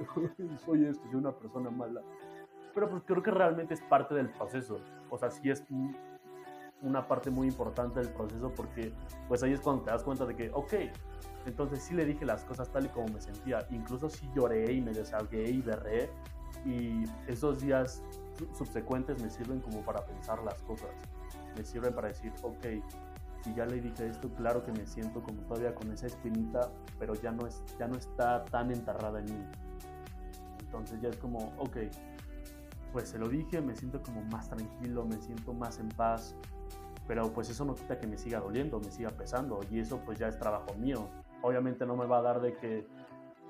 soy 0.63 0.85
esto, 0.85 1.03
soy 1.07 1.15
una 1.15 1.31
persona 1.31 1.71
mala. 1.71 2.01
Pero 2.75 2.87
pues 2.87 3.01
creo 3.03 3.23
que 3.23 3.31
realmente 3.31 3.73
es 3.73 3.81
parte 3.81 4.13
del 4.13 4.29
proceso. 4.29 4.79
O 5.09 5.17
sea, 5.17 5.31
sí 5.31 5.49
es 5.49 5.65
una 6.83 7.07
parte 7.07 7.31
muy 7.31 7.47
importante 7.47 7.99
del 7.99 8.09
proceso 8.09 8.53
porque 8.55 8.93
pues 9.27 9.41
ahí 9.41 9.53
es 9.53 9.59
cuando 9.59 9.81
te 9.81 9.89
das 9.89 10.03
cuenta 10.03 10.27
de 10.27 10.35
que, 10.35 10.51
ok, 10.53 10.73
entonces 11.47 11.81
sí 11.81 11.95
le 11.95 12.05
dije 12.05 12.27
las 12.27 12.45
cosas 12.45 12.71
tal 12.71 12.85
y 12.85 12.89
como 12.89 13.07
me 13.07 13.21
sentía. 13.21 13.65
Incluso 13.71 14.07
sí 14.07 14.29
lloré 14.35 14.71
y 14.71 14.81
me 14.81 14.93
desahogué 14.93 15.49
y 15.49 15.63
berré. 15.63 16.11
Y 16.63 17.05
esos 17.25 17.59
días 17.59 18.03
subsecuentes 18.53 19.19
me 19.19 19.31
sirven 19.31 19.61
como 19.61 19.81
para 19.81 20.05
pensar 20.05 20.43
las 20.43 20.61
cosas 20.61 20.91
me 21.59 21.65
sirven 21.65 21.93
para 21.93 22.07
decir, 22.07 22.31
ok, 22.41 22.65
si 23.43 23.53
ya 23.53 23.65
le 23.65 23.81
dije 23.81 24.07
esto, 24.07 24.29
claro 24.35 24.63
que 24.63 24.71
me 24.71 24.87
siento 24.87 25.21
como 25.21 25.41
todavía 25.41 25.75
con 25.75 25.91
esa 25.91 26.07
espinita, 26.07 26.71
pero 26.97 27.15
ya 27.15 27.31
no, 27.33 27.45
es, 27.47 27.61
ya 27.77 27.85
no 27.85 27.97
está 27.97 28.45
tan 28.45 28.71
enterrada 28.71 29.19
en 29.19 29.25
mí. 29.25 29.45
Entonces 30.61 31.01
ya 31.01 31.09
es 31.09 31.17
como, 31.17 31.53
ok, 31.57 31.77
pues 32.93 33.09
se 33.09 33.19
lo 33.19 33.27
dije, 33.27 33.59
me 33.59 33.75
siento 33.75 34.01
como 34.01 34.21
más 34.23 34.49
tranquilo, 34.49 35.05
me 35.05 35.19
siento 35.21 35.53
más 35.53 35.79
en 35.79 35.89
paz, 35.89 36.33
pero 37.07 37.29
pues 37.33 37.49
eso 37.49 37.65
no 37.65 37.75
quita 37.75 37.99
que 37.99 38.07
me 38.07 38.17
siga 38.17 38.39
doliendo, 38.39 38.79
me 38.79 38.89
siga 38.89 39.09
pesando, 39.09 39.59
y 39.69 39.79
eso 39.79 39.99
pues 40.05 40.17
ya 40.17 40.29
es 40.29 40.39
trabajo 40.39 40.73
mío. 40.75 41.09
Obviamente 41.41 41.85
no 41.85 41.97
me 41.97 42.05
va 42.05 42.19
a 42.19 42.21
dar 42.21 42.39
de 42.39 42.53
que 42.53 42.87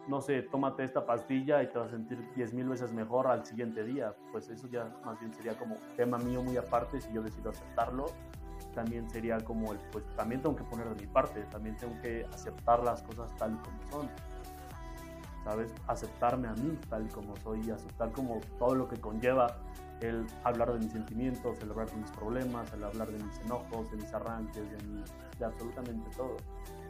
no 0.08 0.22
sé, 0.22 0.42
tómate 0.44 0.84
esta 0.84 1.06
pastilla 1.06 1.62
y 1.62 1.68
te 1.68 1.78
vas 1.78 1.90
a 1.90 1.92
sentir 1.92 2.18
10 2.36 2.54
mil 2.54 2.70
veces 2.70 2.92
mejor 2.94 3.28
al 3.28 3.46
siguiente 3.46 3.84
día. 3.84 4.16
Pues 4.32 4.50
eso 4.50 4.68
ya 4.68 4.92
más 5.06 5.20
bien 5.20 5.34
sería 5.34 5.58
como 5.58 5.76
tema 5.96 6.18
mío 6.18 6.42
muy 6.42 6.58
aparte, 6.58 7.00
si 7.00 7.12
yo 7.14 7.22
decido 7.22 7.50
aceptarlo, 7.52 8.06
también 8.74 9.10
sería 9.10 9.38
como 9.40 9.72
el, 9.72 9.80
pues 9.92 10.06
también 10.16 10.42
tengo 10.42 10.56
que 10.56 10.64
poner 10.64 10.90
de 10.90 10.96
mi 11.06 11.08
parte, 11.12 11.42
también 11.52 11.78
tengo 11.78 12.00
que 12.02 12.26
aceptar 12.34 12.84
las 12.84 13.02
cosas 13.04 13.36
tal 13.38 13.54
y 13.54 13.58
como 13.58 13.92
son. 13.92 14.10
¿Sabes? 15.44 15.74
Aceptarme 15.88 16.48
a 16.48 16.54
mí 16.54 16.78
tal 16.90 17.06
y 17.06 17.10
como 17.10 17.36
soy 17.38 17.62
y 17.66 17.72
aceptar 17.72 18.12
como 18.12 18.40
todo 18.58 18.76
lo 18.76 18.88
que 18.88 19.00
conlleva 19.00 19.58
el 20.02 20.26
hablar 20.44 20.74
de 20.74 20.80
mis 20.80 20.92
sentimientos, 20.92 21.58
el 21.62 21.72
hablar 21.72 21.90
de 21.90 21.98
mis 21.98 22.12
problemas, 22.12 22.72
el 22.74 22.84
hablar 22.84 23.10
de 23.10 23.24
mis 23.24 23.40
enojos, 23.40 23.90
de 23.92 23.98
mis 23.98 24.14
arranques, 24.14 24.70
de, 24.70 24.78
de 25.40 25.46
absolutamente 25.46 26.10
todo. 26.16 26.38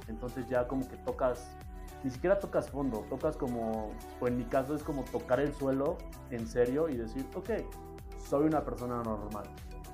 Entonces 0.08 0.48
ya 0.48 0.68
como 0.68 0.88
que 0.88 0.98
tocas 0.98 1.56
ni 2.04 2.10
siquiera 2.10 2.40
tocas 2.40 2.70
fondo, 2.70 3.06
tocas 3.10 3.36
como, 3.36 3.92
o 4.20 4.28
en 4.28 4.38
mi 4.38 4.46
caso 4.46 4.74
es 4.76 4.84
como 4.84 5.04
tocar 5.04 5.40
el 5.40 5.54
suelo 5.54 5.98
en 6.32 6.48
serio 6.48 6.90
y 6.90 6.98
decir, 6.98 7.26
ok, 7.36 7.50
soy 8.18 8.46
una 8.46 8.64
persona 8.64 9.02
normal, 9.04 9.46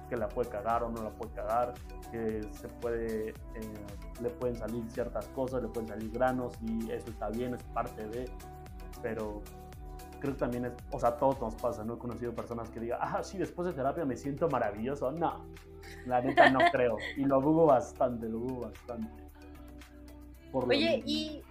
que 0.09 0.17
la 0.17 0.27
puede 0.27 0.49
cagar 0.49 0.83
o 0.83 0.89
no 0.89 1.01
la 1.01 1.09
puede 1.09 1.31
cagar, 1.31 1.73
que 2.11 2.41
se 2.51 2.67
puede, 2.67 3.29
eh, 3.29 3.33
le 4.21 4.29
pueden 4.29 4.55
salir 4.55 4.83
ciertas 4.89 5.27
cosas, 5.29 5.63
le 5.63 5.69
pueden 5.69 5.89
salir 5.89 6.11
granos 6.11 6.53
y 6.61 6.91
eso 6.91 7.09
está 7.09 7.29
bien, 7.29 7.55
es 7.55 7.63
parte 7.63 8.07
de, 8.07 8.29
pero 9.01 9.41
creo 10.19 10.33
que 10.33 10.39
también 10.39 10.65
es, 10.65 10.73
o 10.91 10.99
sea, 10.99 11.09
a 11.09 11.17
todos 11.17 11.39
nos 11.39 11.55
pasa, 11.55 11.83
¿no? 11.83 11.95
He 11.95 11.97
conocido 11.97 12.33
personas 12.33 12.69
que 12.69 12.79
digan, 12.79 12.99
ah, 13.01 13.23
sí, 13.23 13.37
después 13.37 13.67
de 13.67 13.73
terapia 13.73 14.05
me 14.05 14.17
siento 14.17 14.49
maravilloso. 14.49 15.11
No, 15.11 15.45
la 16.05 16.21
neta 16.21 16.49
no 16.49 16.59
creo. 16.71 16.97
Y 17.17 17.25
lo 17.25 17.41
dudo 17.41 17.65
bastante, 17.65 18.27
lo 18.27 18.39
dudo 18.39 18.59
bastante. 18.61 19.09
Oye, 20.51 21.03
y 21.05 21.43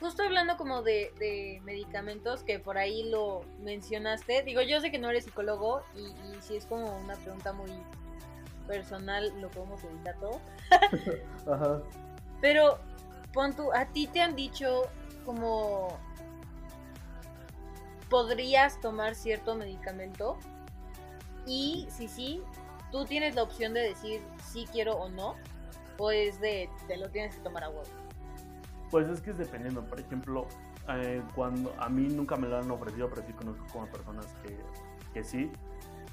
justo 0.00 0.22
hablando 0.22 0.56
como 0.56 0.82
de, 0.82 1.12
de, 1.18 1.60
medicamentos, 1.64 2.42
que 2.42 2.58
por 2.58 2.78
ahí 2.78 3.10
lo 3.10 3.42
mencionaste, 3.60 4.42
digo, 4.42 4.62
yo 4.62 4.80
sé 4.80 4.90
que 4.90 4.98
no 4.98 5.10
eres 5.10 5.24
psicólogo 5.24 5.82
y, 5.94 6.00
y 6.00 6.38
si 6.40 6.56
es 6.56 6.66
como 6.66 6.96
una 6.98 7.14
pregunta 7.16 7.52
muy 7.52 7.70
personal, 8.66 9.32
lo 9.40 9.50
podemos 9.50 9.82
evitar 9.84 10.16
todo. 10.20 10.40
Ajá. 11.52 11.82
Pero, 12.40 12.78
pon 13.32 13.54
tú, 13.54 13.72
a 13.72 13.86
ti 13.86 14.06
te 14.06 14.20
han 14.20 14.36
dicho 14.36 14.84
como 15.24 15.98
podrías 18.08 18.80
tomar 18.80 19.14
cierto 19.14 19.54
medicamento 19.54 20.38
y 21.46 21.86
si 21.90 22.08
sí, 22.08 22.42
tú 22.90 23.04
tienes 23.04 23.34
la 23.34 23.42
opción 23.42 23.74
de 23.74 23.80
decir 23.80 24.22
si 24.42 24.66
quiero 24.66 24.94
o 24.94 25.08
no, 25.08 25.36
o 25.98 26.10
es 26.10 26.40
de 26.40 26.70
te 26.86 26.96
lo 26.96 27.10
tienes 27.10 27.34
que 27.34 27.42
tomar 27.42 27.64
a 27.64 27.70
huevo. 27.70 27.82
Pues 28.90 29.08
es 29.08 29.20
que 29.20 29.30
es 29.30 29.38
dependiendo, 29.38 29.84
por 29.84 30.00
ejemplo, 30.00 30.46
eh, 30.88 31.22
cuando 31.34 31.72
a 31.78 31.88
mí 31.88 32.08
nunca 32.08 32.36
me 32.36 32.48
lo 32.48 32.58
han 32.58 32.70
ofrecido, 32.70 33.08
pero 33.10 33.22
sí 33.26 33.32
conozco 33.32 33.64
como 33.72 33.86
personas 33.86 34.26
que, 34.42 34.58
que 35.12 35.22
sí, 35.22 35.50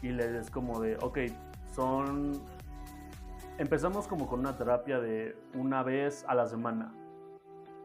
y 0.01 0.10
les 0.10 0.27
es 0.34 0.51
como 0.51 0.79
de, 0.82 0.98
ok, 0.98 1.20
son... 1.74 2.34
Empezamos 3.58 4.08
como 4.08 4.27
con 4.27 4.41
una 4.41 4.58
terapia 4.58 5.00
de 5.00 5.38
una 5.53 5.82
vez 5.82 6.25
a 6.27 6.36
la 6.36 6.46
semana, 6.46 6.94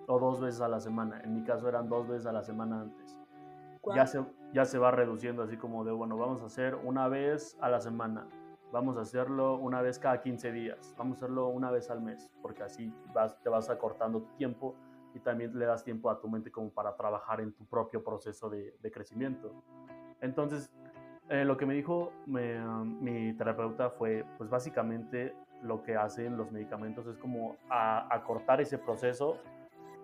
o 0.08 0.18
dos 0.18 0.40
veces 0.40 0.60
a 0.60 0.68
la 0.68 0.80
semana, 0.80 1.20
en 1.22 1.34
mi 1.34 1.44
caso 1.44 1.68
eran 1.68 1.88
dos 1.88 2.08
veces 2.08 2.26
a 2.26 2.32
la 2.32 2.42
semana 2.42 2.80
antes. 2.80 3.16
Ya 3.94 4.06
se, 4.06 4.24
ya 4.52 4.64
se 4.64 4.78
va 4.78 4.90
reduciendo 4.90 5.44
así 5.44 5.56
como 5.56 5.84
de, 5.84 5.92
bueno, 5.92 6.16
vamos 6.16 6.42
a 6.42 6.46
hacer 6.46 6.74
una 6.74 7.06
vez 7.06 7.56
a 7.60 7.68
la 7.68 7.80
semana, 7.80 8.26
vamos 8.72 8.96
a 8.96 9.02
hacerlo 9.02 9.56
una 9.56 9.82
vez 9.82 9.98
cada 9.98 10.20
15 10.20 10.52
días, 10.52 10.94
vamos 10.96 11.16
a 11.16 11.24
hacerlo 11.24 11.48
una 11.48 11.70
vez 11.70 11.90
al 11.90 12.00
mes, 12.00 12.30
porque 12.42 12.62
así 12.62 12.92
vas, 13.12 13.40
te 13.42 13.48
vas 13.48 13.70
acortando 13.70 14.22
tiempo 14.36 14.76
y 15.14 15.20
también 15.20 15.58
le 15.58 15.66
das 15.66 15.84
tiempo 15.84 16.10
a 16.10 16.20
tu 16.20 16.28
mente 16.28 16.50
como 16.50 16.70
para 16.70 16.96
trabajar 16.96 17.40
en 17.40 17.52
tu 17.52 17.64
propio 17.66 18.02
proceso 18.02 18.48
de, 18.48 18.74
crecimiento. 18.92 19.52
Entonces, 20.20 20.72
eh, 21.28 21.44
lo 21.44 21.56
que 21.56 21.66
me 21.66 21.74
dijo 21.74 22.12
mi 22.26 23.32
terapeuta 23.34 23.90
fue, 23.90 24.24
pues 24.38 24.50
básicamente 24.50 25.34
lo 25.62 25.82
que 25.82 25.96
hacen 25.96 26.36
los 26.36 26.50
medicamentos 26.50 27.06
es 27.06 27.16
como 27.18 27.56
acortar 27.68 28.60
ese 28.60 28.78
proceso 28.78 29.38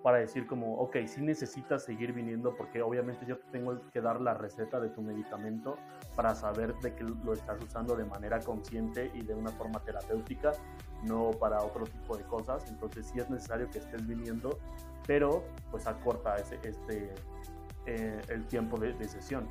para 0.03 0.19
decir 0.19 0.47
como, 0.47 0.77
ok, 0.77 0.97
si 1.07 1.21
necesitas 1.21 1.85
seguir 1.85 2.13
viniendo 2.13 2.57
porque 2.57 2.83
obviamente 2.83 3.27
yo 3.27 3.39
tengo 3.51 3.81
que 3.93 4.01
dar 4.01 4.21
la 4.21 4.35
receta 4.35 4.79
de 4.79 4.89
tu 4.91 5.03
medicamento 5.03 5.77
para 6.15 6.35
saber 6.35 6.75
de 6.77 6.95
que 6.95 7.05
lo 7.05 7.33
estás 7.33 7.63
usando 7.63 7.97
de 7.97 8.05
manera 8.05 8.39
consciente 8.41 9.11
y 9.15 9.23
de 9.23 9.35
una 9.35 9.51
forma 9.51 9.81
terapéutica, 9.81 10.53
no 11.05 11.31
para 11.33 11.63
otro 11.63 11.85
tipo 11.85 12.17
de 12.17 12.25
cosas. 12.25 12.69
Entonces 12.71 13.07
sí 13.07 13.19
es 13.19 13.29
necesario 13.29 13.69
que 13.71 13.79
estés 13.79 14.07
viniendo, 14.07 14.59
pero 15.07 15.45
pues 15.71 15.87
acorta 15.87 16.37
ese, 16.37 16.57
este, 16.63 17.15
eh, 17.87 18.21
el 18.29 18.47
tiempo 18.47 18.79
de, 18.79 18.93
de, 18.93 19.09
sesión, 19.09 19.49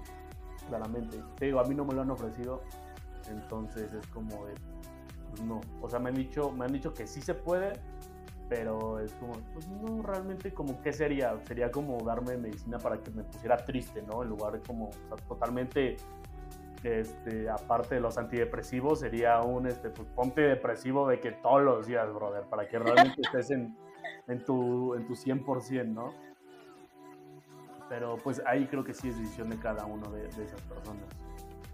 claramente. 0.67 1.21
Te 1.37 1.45
digo, 1.45 1.59
a 1.59 1.63
mí 1.65 1.75
no 1.75 1.85
me 1.85 1.93
lo 1.93 2.01
han 2.01 2.11
ofrecido, 2.11 2.63
entonces 3.29 3.91
es 3.93 4.07
como 4.07 4.45
pues 5.35 5.41
no. 5.45 5.61
O 5.81 5.89
sea, 5.89 5.99
me 5.99 6.09
han 6.09 6.15
dicho, 6.15 6.51
me 6.51 6.65
han 6.65 6.71
dicho 6.71 6.93
que 6.93 7.07
sí 7.07 7.21
se 7.21 7.33
puede, 7.33 7.73
pero 8.47 8.99
es 8.99 9.13
como, 9.13 9.33
pues 9.53 9.67
no, 9.67 10.01
realmente 10.03 10.53
como, 10.53 10.81
¿qué 10.81 10.93
sería? 10.93 11.37
Sería 11.45 11.71
como 11.71 12.03
darme 12.03 12.37
medicina 12.37 12.77
para 12.77 12.97
que 13.01 13.11
me 13.11 13.23
pusiera 13.23 13.57
triste, 13.57 14.03
¿no? 14.03 14.23
En 14.23 14.29
lugar 14.29 14.53
de 14.53 14.59
como, 14.61 14.89
o 14.89 14.93
sea, 14.93 15.17
totalmente, 15.27 15.97
este, 16.83 17.49
aparte 17.49 17.95
de 17.95 18.01
los 18.01 18.17
antidepresivos, 18.17 18.99
sería 18.99 19.41
un, 19.41 19.67
este, 19.67 19.89
pues 19.89 20.07
ponte 20.09 20.41
depresivo 20.41 21.07
de 21.07 21.19
que 21.19 21.31
todos 21.31 21.63
los 21.63 21.87
días, 21.87 22.13
brother, 22.13 22.43
para 22.43 22.67
que 22.67 22.77
realmente 22.77 23.21
estés 23.21 23.49
en, 23.49 23.75
en, 24.27 24.45
tu, 24.45 24.93
en 24.93 25.07
tu 25.07 25.13
100%, 25.13 25.87
¿no? 25.87 26.13
Pero 27.89 28.17
pues 28.17 28.41
ahí 28.45 28.67
creo 28.67 28.83
que 28.83 28.93
sí 28.93 29.09
es 29.09 29.17
decisión 29.17 29.49
de 29.49 29.57
cada 29.57 29.85
uno 29.85 30.09
de, 30.11 30.27
esas 30.27 30.61
personas. 30.61 31.05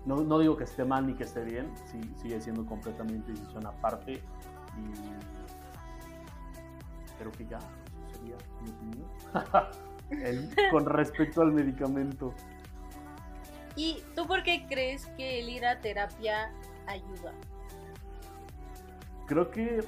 No, 0.06 0.16
no, 0.16 0.40
digo 0.40 0.58
que 0.58 0.64
esté 0.64 0.84
mal 0.84 1.06
ni 1.06 1.14
que 1.14 1.24
esté 1.24 1.44
bien, 1.44 1.72
sí, 1.86 2.00
sigue 2.16 2.42
siendo 2.42 2.66
completamente 2.66 3.32
decisión 3.32 3.66
aparte 3.68 4.14
y 4.14 5.41
creo 7.22 7.32
que 7.32 7.46
ya 7.46 7.60
sería 8.12 8.36
mi 8.62 8.72
opinión. 8.72 9.08
con 10.72 10.86
respecto 10.86 11.42
al 11.42 11.52
medicamento. 11.52 12.34
¿Y 13.76 14.04
tú 14.16 14.28
por 14.28 14.44
qué 14.44 14.66
crees 14.68 15.06
que 15.18 15.40
el 15.40 15.50
ir 15.50 15.66
a 15.66 15.80
terapia 15.80 16.52
ayuda? 16.88 17.34
Creo 19.28 19.50
que 19.50 19.80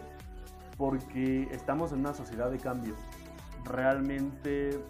porque 0.78 1.48
estamos 1.52 1.92
en 1.92 2.00
una 2.00 2.14
sociedad 2.14 2.50
de 2.50 2.58
cambio. 2.58 2.96
Realmente 3.66 4.82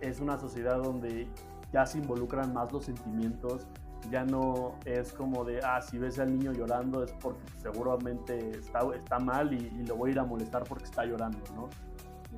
es 0.00 0.20
una 0.20 0.38
sociedad 0.38 0.82
donde 0.82 1.26
ya 1.72 1.86
se 1.86 1.98
involucran 1.98 2.52
más 2.52 2.72
los 2.72 2.84
sentimientos, 2.84 3.66
ya 4.10 4.24
no 4.24 4.74
es 4.84 5.12
como 5.12 5.44
de, 5.44 5.60
ah, 5.62 5.80
si 5.80 5.98
ves 5.98 6.18
al 6.18 6.36
niño 6.36 6.52
llorando 6.52 7.02
es 7.02 7.12
porque 7.12 7.40
seguramente 7.58 8.50
está, 8.50 8.80
está 8.94 9.18
mal 9.18 9.52
y, 9.52 9.70
lo 9.86 9.96
voy 9.96 10.10
a 10.10 10.12
ir 10.14 10.18
a 10.18 10.24
molestar 10.24 10.64
porque 10.64 10.84
está 10.84 11.04
llorando, 11.04 11.38
¿no? 11.54 11.68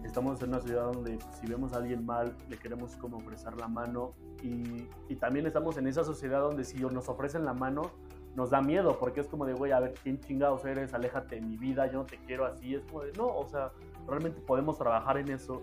Estamos 0.04 0.40
en 0.42 0.50
una 0.50 0.60
ciudad 0.60 0.92
donde 0.92 1.18
si 1.40 1.46
vemos 1.46 1.72
a 1.72 1.78
alguien 1.78 2.06
mal 2.06 2.36
le 2.48 2.56
queremos 2.56 2.94
como 2.96 3.16
ofrecer 3.16 3.56
la 3.56 3.66
mano 3.66 4.12
y, 4.42 4.86
y 5.08 5.16
también 5.16 5.46
estamos 5.46 5.76
en 5.76 5.88
esa 5.88 6.04
sociedad 6.04 6.40
donde 6.40 6.64
si 6.64 6.78
nos 6.78 7.08
ofrecen 7.08 7.44
la 7.44 7.52
mano 7.52 7.90
nos 8.38 8.50
da 8.50 8.60
miedo 8.60 8.96
porque 8.98 9.20
es 9.20 9.26
como 9.26 9.44
de, 9.44 9.54
güey, 9.54 9.72
a 9.72 9.80
ver, 9.80 9.94
¿quién 10.00 10.20
chingados 10.20 10.64
eres? 10.64 10.94
Aléjate 10.94 11.34
de 11.34 11.40
mi 11.40 11.56
vida, 11.56 11.86
yo 11.86 11.98
no 11.98 12.04
te 12.04 12.18
quiero 12.18 12.46
así. 12.46 12.74
Es 12.74 12.84
como 12.84 13.02
de, 13.02 13.12
no, 13.14 13.26
o 13.26 13.48
sea, 13.48 13.72
realmente 14.06 14.40
podemos 14.40 14.78
trabajar 14.78 15.18
en 15.18 15.28
eso 15.30 15.62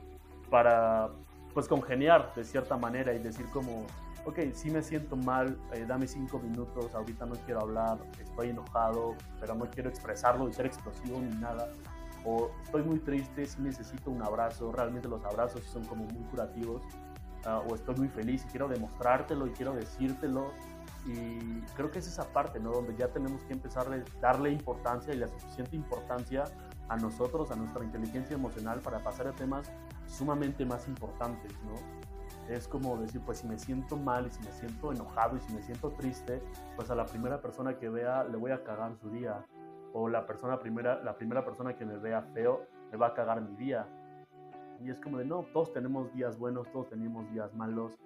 para, 0.50 1.10
pues, 1.54 1.70
congeniar 1.70 2.34
de 2.36 2.44
cierta 2.44 2.76
manera 2.76 3.14
y 3.14 3.20
decir 3.20 3.46
como, 3.54 3.86
ok, 4.26 4.40
sí 4.54 4.72
me 4.72 4.82
siento 4.82 5.16
mal, 5.16 5.58
eh, 5.74 5.86
dame 5.88 6.08
cinco 6.08 6.40
minutos, 6.40 6.94
ahorita 6.94 7.26
no 7.26 7.36
quiero 7.46 7.62
hablar, 7.62 8.00
estoy 8.20 8.50
enojado, 8.50 9.16
pero 9.40 9.56
no 9.56 9.66
quiero 9.70 9.90
expresarlo 9.90 10.50
y 10.50 10.54
ser 10.54 10.66
explosivo 10.66 11.20
ni 11.22 11.36
nada. 11.36 11.72
O 12.26 12.50
estoy 12.64 12.82
muy 12.82 13.00
triste, 13.00 13.46
sí 13.46 13.62
necesito 13.62 14.10
un 14.10 14.24
abrazo, 14.24 14.72
realmente 14.72 15.08
los 15.08 15.24
abrazos 15.24 15.64
son 15.66 15.84
como 15.86 16.06
muy 16.06 16.24
curativos. 16.24 16.82
Uh, 17.46 17.72
o 17.72 17.76
estoy 17.76 17.94
muy 17.94 18.08
feliz 18.08 18.44
y 18.44 18.48
quiero 18.48 18.68
demostrártelo 18.68 19.46
y 19.46 19.52
quiero 19.52 19.74
decírtelo. 19.74 20.52
Y 21.06 21.60
creo 21.76 21.92
que 21.92 22.00
es 22.00 22.08
esa 22.08 22.24
parte, 22.34 22.60
¿no? 22.60 22.72
Donde 22.72 22.96
ya 22.96 23.10
tenemos 23.10 23.44
que 23.44 23.54
empezar 23.54 23.86
a 23.94 24.20
darle 24.20 24.50
importancia 24.50 25.14
y 25.14 25.18
la 25.18 25.28
suficiente 25.28 25.76
importancia 25.76 26.46
a 26.90 26.98
nosotros, 26.98 27.52
a 27.52 27.56
nuestra 27.56 27.84
inteligencia 27.84 28.34
emocional 28.34 28.80
para 28.80 29.04
pasar 29.04 29.28
a 29.28 29.32
temas 29.34 29.72
sumamente 30.08 30.66
más 30.66 30.88
importantes, 30.88 31.52
¿no? 31.64 32.05
Es 32.50 32.68
como 32.68 32.98
decir, 32.98 33.22
pues 33.26 33.40
si 33.40 33.48
me 33.48 33.58
siento 33.58 33.98
mal 33.98 34.28
y 34.28 34.30
si 34.30 34.44
me 34.44 34.52
siento 34.52 34.92
enojado 34.92 35.38
y 35.38 35.40
si 35.40 35.54
me 35.54 35.62
siento 35.62 35.92
triste, 35.92 36.42
pues 36.76 36.92
a 36.92 36.96
la 36.96 37.06
primera 37.06 37.42
persona 37.42 37.78
que 37.78 37.90
vea 37.90 38.24
le 38.24 38.38
voy 38.38 38.52
a 38.52 38.64
cagar 38.64 38.96
su 38.96 39.10
día. 39.10 39.46
O 39.94 40.10
la, 40.10 40.26
persona 40.26 40.60
primera, 40.60 41.02
la 41.04 41.16
primera 41.16 41.44
persona 41.44 41.76
que 41.76 41.86
me 41.86 41.98
vea 41.98 42.22
feo 42.22 42.68
me 42.92 42.98
va 42.98 43.08
a 43.08 43.14
cagar 43.14 43.42
mi 43.42 43.56
día. 43.56 43.88
Y 44.82 44.90
es 44.90 45.00
como 45.00 45.18
de, 45.18 45.26
no, 45.26 45.44
todos 45.54 45.72
tenemos 45.74 46.14
días 46.14 46.38
buenos, 46.38 46.72
todos 46.72 46.90
tenemos 46.90 47.30
días 47.32 47.54
malos. 47.54 47.98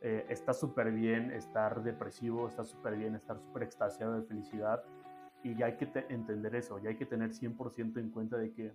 Eh, 0.00 0.26
está 0.28 0.52
súper 0.52 0.90
bien 0.90 1.30
estar 1.30 1.82
depresivo, 1.82 2.48
está 2.48 2.64
súper 2.64 2.96
bien 2.96 3.14
estar 3.14 3.38
súper 3.38 3.62
extasiado 3.62 4.14
de 4.14 4.22
felicidad. 4.22 4.82
Y 5.42 5.54
ya 5.54 5.66
hay 5.66 5.76
que 5.76 5.88
entender 6.08 6.54
eso, 6.54 6.78
ya 6.78 6.88
hay 6.88 6.96
que 6.96 7.06
tener 7.06 7.30
100% 7.30 7.98
en 7.98 8.10
cuenta 8.10 8.38
de 8.38 8.52
que 8.52 8.72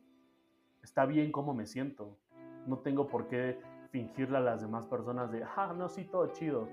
está 0.83 1.05
bien 1.05 1.31
cómo 1.31 1.53
me 1.53 1.65
siento. 1.65 2.15
No 2.67 2.79
tengo 2.79 3.07
por 3.07 3.27
qué 3.27 3.59
fingirle 3.91 4.37
a 4.37 4.41
las 4.41 4.61
demás 4.61 4.85
personas 4.85 5.31
de, 5.31 5.43
ah, 5.43 5.73
no, 5.75 5.89
sí, 5.89 6.05
todo 6.05 6.27
chido, 6.27 6.67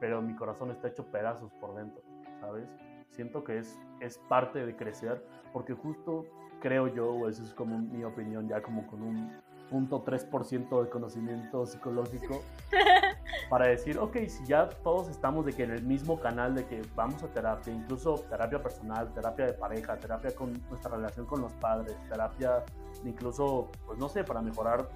pero 0.00 0.22
mi 0.22 0.34
corazón 0.34 0.70
está 0.70 0.88
hecho 0.88 1.04
pedazos 1.06 1.52
por 1.54 1.74
dentro, 1.74 2.02
¿sabes? 2.40 2.68
Siento 3.10 3.42
que 3.42 3.58
es, 3.58 3.78
es 4.00 4.18
parte 4.28 4.64
de 4.64 4.76
crecer, 4.76 5.24
porque 5.52 5.74
justo 5.74 6.26
creo 6.60 6.88
yo, 6.88 7.10
o 7.12 7.28
eso 7.28 7.42
es 7.42 7.54
como 7.54 7.78
mi 7.78 8.04
opinión, 8.04 8.48
ya 8.48 8.62
como 8.62 8.86
con 8.86 9.02
un 9.02 9.32
punto 9.70 10.04
3% 10.04 10.82
de 10.82 10.90
conocimiento 10.90 11.66
psicológico, 11.66 12.42
para 13.50 13.68
decir, 13.68 13.98
ok, 13.98 14.16
si 14.28 14.44
ya 14.44 14.68
todos 14.68 15.08
estamos 15.08 15.46
de 15.46 15.52
que 15.52 15.64
en 15.64 15.70
el 15.70 15.82
mismo 15.82 16.20
canal 16.20 16.54
de 16.54 16.66
que 16.66 16.82
vamos 16.94 17.22
a 17.22 17.28
terapia, 17.28 17.72
incluso 17.72 18.16
terapia 18.28 18.62
personal, 18.62 19.12
terapia 19.12 19.46
de 19.46 19.52
pareja, 19.54 19.96
terapia 19.96 20.34
con 20.34 20.52
nuestra 20.68 20.96
relación 20.96 21.26
con 21.26 21.40
los 21.40 21.52
padres, 21.54 21.96
terapia 22.08 22.64
incluso, 23.04 23.70
pues 23.86 23.98
no 23.98 24.08
sé, 24.08 24.24
para 24.24 24.42
mejorar 24.42 24.88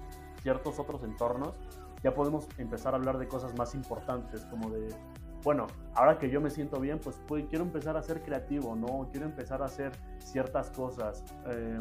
ciertos 0.43 0.77
otros 0.77 1.03
entornos, 1.03 1.53
ya 2.03 2.13
podemos 2.13 2.47
empezar 2.57 2.93
a 2.93 2.97
hablar 2.97 3.17
de 3.17 3.27
cosas 3.27 3.57
más 3.57 3.73
importantes, 3.73 4.45
como 4.45 4.69
de 4.69 4.89
bueno, 5.43 5.67
ahora 5.93 6.17
que 6.17 6.29
yo 6.29 6.39
me 6.39 6.49
siento 6.49 6.79
bien, 6.79 6.99
pues, 6.99 7.21
pues 7.27 7.45
quiero 7.49 7.65
empezar 7.65 7.97
a 7.97 8.01
ser 8.01 8.21
creativo, 8.21 8.75
¿no? 8.75 9.09
Quiero 9.11 9.25
empezar 9.25 9.61
a 9.61 9.65
hacer 9.65 9.91
ciertas 10.19 10.71
cosas. 10.71 11.23
Eh, 11.47 11.77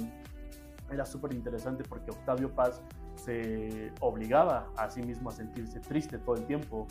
era 0.90 1.06
súper 1.06 1.32
interesante 1.32 1.84
porque 1.88 2.10
Octavio 2.10 2.50
Paz 2.50 2.82
se 3.14 3.92
obligaba 4.00 4.68
a 4.76 4.90
sí 4.90 5.02
mismo 5.02 5.30
a 5.30 5.32
sentirse 5.32 5.78
triste 5.78 6.18
todo 6.18 6.36
el 6.36 6.44
tiempo. 6.44 6.88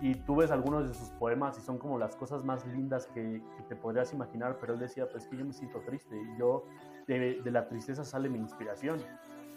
Y 0.00 0.16
tú 0.16 0.36
ves 0.36 0.50
algunos 0.50 0.88
de 0.88 0.94
sus 0.94 1.08
poemas 1.10 1.56
y 1.56 1.60
son 1.60 1.78
como 1.78 1.98
las 1.98 2.16
cosas 2.16 2.44
más 2.44 2.66
lindas 2.66 3.06
que, 3.14 3.40
te 3.68 3.76
podrías 3.76 4.12
imaginar, 4.12 4.58
pero 4.60 4.74
él 4.74 4.80
decía, 4.80 5.08
pues 5.08 5.28
que 5.28 5.36
yo 5.36 5.44
me 5.44 5.52
siento 5.52 5.80
triste 5.82 6.16
y 6.20 6.38
yo 6.38 6.64
de 7.06 7.50
la 7.50 7.68
tristeza 7.68 8.04
sale 8.04 8.28
mi 8.28 8.38
inspiración. 8.38 8.98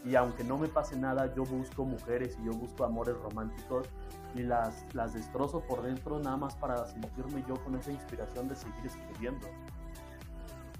Y 0.06 0.16
aunque 0.16 0.44
no 0.44 0.58
me 0.58 0.68
pase 0.68 0.96
nada, 0.96 1.34
yo 1.34 1.44
busco 1.44 1.84
mujeres 1.84 2.38
y 2.42 2.46
yo 2.46 2.54
busco 2.54 2.86
amores 2.86 3.18
románticos 3.18 3.88
y 4.36 4.44
las, 4.44 4.86
las 4.94 5.14
destrozo 5.14 5.62
por 5.62 5.82
dentro 5.82 6.20
nada 6.20 6.38
más 6.38 6.56
para 6.56 6.86
sentirme 6.86 7.44
yo 7.48 7.56
con 7.64 7.76
esa 7.76 7.92
inspiración 7.92 8.48
de 8.48 8.56
seguir 8.56 8.86
escribiendo. 8.86 9.48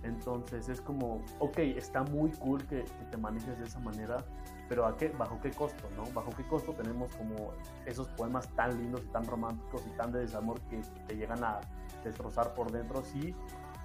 Entonces 0.04 0.70
es 0.70 0.80
como, 0.82 1.24
ok, 1.40 1.58
está 1.58 2.04
muy 2.04 2.32
cool 2.32 2.64
que, 2.68 2.86
te 3.12 3.18
manejes 3.18 3.58
de 3.58 3.66
esa 3.66 3.80
manera, 3.80 4.24
pero 4.70 4.86
¿a 4.86 4.96
qué, 4.96 5.10
¿bajo 5.10 5.40
qué 5.42 5.52
costo? 5.52 5.90
¿no? 5.96 6.04
¿Bajo 6.14 6.32
qué 6.36 6.48
costo 6.48 6.74
tenemos 6.74 7.14
como 7.16 7.54
esos 7.86 8.08
poemas 8.10 8.48
tan 8.56 8.78
lindos 8.78 9.02
y 9.04 9.08
tan 9.08 9.26
románticos 9.26 9.84
y 9.88 9.98
tan 9.98 10.12
de 10.12 10.20
desamor 10.20 10.60
que 10.70 10.82
te 11.08 11.16
llegan 11.16 11.44
a 11.44 11.60
destrozar 12.04 12.54
por 12.54 12.72
dentro 12.72 13.04
si 13.04 13.36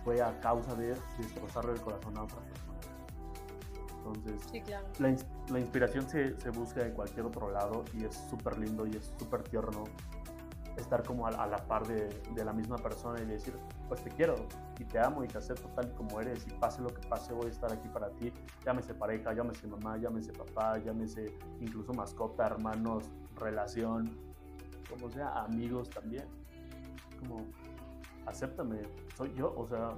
fue 0.04 0.20
a 0.22 0.38
causa 0.40 0.74
de 0.74 0.94
destrozarle 1.18 1.72
el 1.72 1.80
corazón 1.80 2.16
a 2.18 2.22
otra 2.24 2.40
persona? 2.40 2.91
Entonces, 4.04 4.68
la, 4.98 5.14
la, 5.48 5.60
inspiración 5.60 6.08
se, 6.08 6.38
se, 6.40 6.50
busca 6.50 6.84
en 6.84 6.92
cualquier 6.92 7.26
otro 7.26 7.50
lado 7.50 7.84
y 7.94 8.04
es 8.04 8.16
súper 8.28 8.58
lindo 8.58 8.84
y 8.84 8.96
es 8.96 9.14
súper 9.16 9.42
tierno 9.44 9.84
estar 10.76 11.04
como 11.04 11.26
a, 11.26 11.30
la 11.30 11.56
par 11.68 11.86
de, 11.86 12.08
de, 12.34 12.44
la 12.44 12.52
misma 12.52 12.76
persona 12.76 13.20
y 13.20 13.26
decir, 13.26 13.54
pues 13.88 14.02
te 14.02 14.10
quiero 14.10 14.34
y 14.78 14.84
te 14.84 14.98
amo 14.98 15.22
y 15.22 15.28
te 15.28 15.38
acepto 15.38 15.68
tal 15.68 15.88
y 15.88 15.90
como 15.92 16.20
eres 16.20 16.46
y 16.48 16.50
pase 16.54 16.82
lo 16.82 16.88
que 16.88 17.06
pase 17.06 17.32
voy 17.32 17.46
a 17.46 17.50
estar 17.50 17.72
aquí 17.72 17.88
para 17.88 18.10
ti, 18.10 18.32
llámese 18.64 18.94
pareja, 18.94 19.32
llámese 19.34 19.66
mamá, 19.68 19.96
llámese 19.98 20.32
papá, 20.32 20.78
llámese 20.78 21.38
incluso 21.60 21.92
mascota, 21.92 22.46
hermanos, 22.46 23.04
relación, 23.36 24.10
como 24.88 25.10
sea, 25.10 25.44
amigos 25.44 25.90
también. 25.90 26.24
Como, 27.20 27.46
acéptame, 28.26 28.82
soy 29.16 29.32
yo, 29.34 29.54
o 29.56 29.66
sea, 29.66 29.90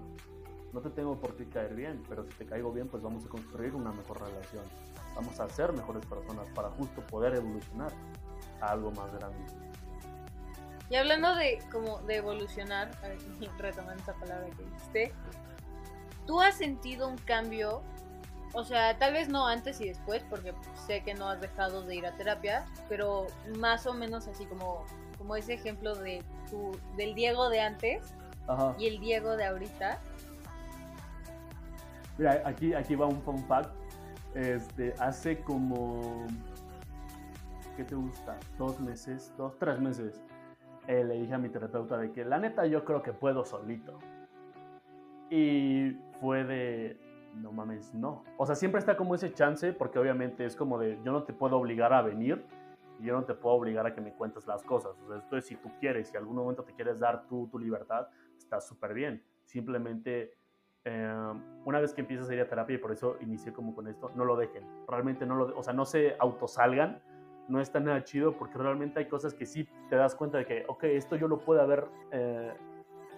no 0.75 0.81
te 0.81 0.91
tengo 0.91 1.17
por 1.17 1.37
qué 1.37 1.49
caer 1.49 1.73
bien, 1.75 2.03
pero 2.09 2.25
si 2.25 2.31
te 2.31 2.47
caigo 2.47 2.73
bien, 2.73 2.89
pues 2.89 3.01
vamos 3.01 3.25
a 3.25 3.29
construir 3.29 3.77
una 3.77 3.93
mejor 3.93 4.21
relación. 4.21 4.65
Vamos 5.15 5.39
a 5.39 5.49
ser 5.49 5.73
mejores 5.73 6.05
personas 6.05 6.49
para 6.53 6.69
justo 6.71 7.01
poder 7.03 7.37
evolucionar 7.37 7.93
a 8.61 8.73
algo 8.73 8.91
más 8.91 9.15
grande. 9.15 9.39
Y 10.91 10.97
hablando 10.97 11.37
de 11.37 11.61
como 11.71 11.99
de 12.01 12.17
evolucionar, 12.17 12.91
retomando 13.59 14.03
esa 14.03 14.15
palabra 14.15 14.49
que 14.51 14.65
dijiste, 14.65 15.13
¿tú 16.27 16.41
has 16.41 16.57
sentido 16.57 17.09
un 17.09 17.19
cambio? 17.19 17.83
O 18.53 18.65
sea, 18.65 18.99
tal 18.99 19.13
vez 19.13 19.29
no 19.29 19.47
antes 19.47 19.81
y 19.81 19.87
después, 19.87 20.25
porque 20.29 20.55
sé 20.89 21.05
que 21.05 21.15
no 21.15 21.29
has 21.29 21.41
dejado 21.41 21.83
de 21.83 21.95
ir 21.95 22.07
a 22.07 22.17
terapia, 22.17 22.67
pero 22.89 23.29
más 23.59 23.87
o 23.87 23.95
menos 23.95 24.27
así 24.27 24.45
como, 24.47 24.85
como 25.19 25.37
ese 25.37 25.55
ejemplo 25.55 25.95
de 25.95 26.21
tu, 26.51 26.77
del 26.97 27.15
Diego 27.15 27.49
de 27.49 27.61
antes 27.61 28.13
y 28.77 28.87
el 28.87 28.99
Diego 28.99 29.37
de 29.37 29.45
ahorita. 29.45 30.01
Mira, 32.19 32.43
aquí, 32.45 32.75
aquí 32.75 32.95
va 32.95 33.07
un 33.07 33.21
fun 33.23 33.39
fact. 33.45 33.71
Este, 34.35 34.95
hace 34.99 35.41
como, 35.43 36.27
¿qué 37.77 37.85
te 37.85 37.95
gusta? 37.95 38.37
Dos 38.59 38.81
meses, 38.81 39.33
dos, 39.37 39.57
tres 39.59 39.79
meses 39.81 40.25
eh, 40.87 41.05
le 41.05 41.15
dije 41.15 41.35
a 41.35 41.39
mi 41.39 41.49
terapeuta 41.49 41.97
de 41.97 42.13
que 42.13 42.25
la 42.25 42.39
neta 42.39 42.67
yo 42.67 42.85
creo 42.85 43.03
que 43.03 43.13
puedo 43.13 43.45
solito. 43.45 43.99
Y 45.31 45.97
fue 46.21 46.45
de, 46.45 47.01
no 47.37 47.53
mames, 47.53 47.95
no. 47.95 48.25
O 48.37 48.47
sea, 48.47 48.55
siempre 48.55 48.79
está 48.79 48.97
como 48.97 49.15
ese 49.15 49.33
chance 49.33 49.73
porque 49.73 49.99
obviamente 49.99 50.45
es 50.45 50.57
como 50.57 50.79
de, 50.79 50.99
yo 51.05 51.13
no 51.13 51.25
te 51.25 51.33
puedo 51.33 51.57
obligar 51.57 51.93
a 51.93 52.03
venir 52.03 52.45
y 53.01 53.07
yo 53.07 53.15
no 53.15 53.25
te 53.25 53.35
puedo 53.35 53.57
obligar 53.57 53.87
a 53.87 53.95
que 53.95 54.01
me 54.01 54.13
cuentes 54.13 54.47
las 54.47 54.63
cosas. 54.63 54.93
O 55.05 55.07
sea, 55.09 55.17
entonces 55.17 55.47
si 55.49 55.57
tú 55.57 55.71
quieres, 55.81 56.09
si 56.09 56.17
algún 56.17 56.37
momento 56.37 56.65
te 56.65 56.75
quieres 56.75 56.99
dar 56.99 57.27
tú 57.27 57.49
tu 57.51 57.59
libertad, 57.59 58.09
está 58.37 58.61
súper 58.61 58.95
bien. 58.95 59.23
Simplemente 59.43 60.37
eh, 60.85 61.33
una 61.65 61.81
vez 61.81 61.95
que 61.95 62.03
empiezas 62.03 62.29
a 62.29 62.35
ir 62.35 62.41
a 62.41 62.49
terapia 62.49 62.75
y 62.75 62.79
por 62.79 62.93
eso 62.93 63.17
inicié 63.21 63.53
como 63.53 63.75
con 63.75 63.89
esto, 63.89 64.11
no 64.15 64.25
lo 64.25 64.37
dejen. 64.37 64.65
Realmente 64.87 65.27
no 65.27 65.37
lo, 65.37 65.59
o 65.59 65.63
sea, 65.63 65.73
no 65.73 65.85
se 65.85 66.17
autosalgan 66.19 67.01
no 67.49 67.61
está 67.61 67.81
nada 67.81 68.03
chido 68.05 68.37
porque 68.37 68.59
realmente 68.59 69.01
hay 69.01 69.09
cosas 69.09 69.35
que 69.35 69.47
sí 69.47 69.69
te 69.91 69.97
das 69.97 70.15
cuenta 70.15 70.39
de 70.39 70.47
que, 70.47 70.65
ok, 70.69 70.85
esto 70.85 71.17
yo 71.17 71.29
lo 71.29 71.39
puedo 71.39 71.61
haber 71.61 71.87
eh, 72.11 72.53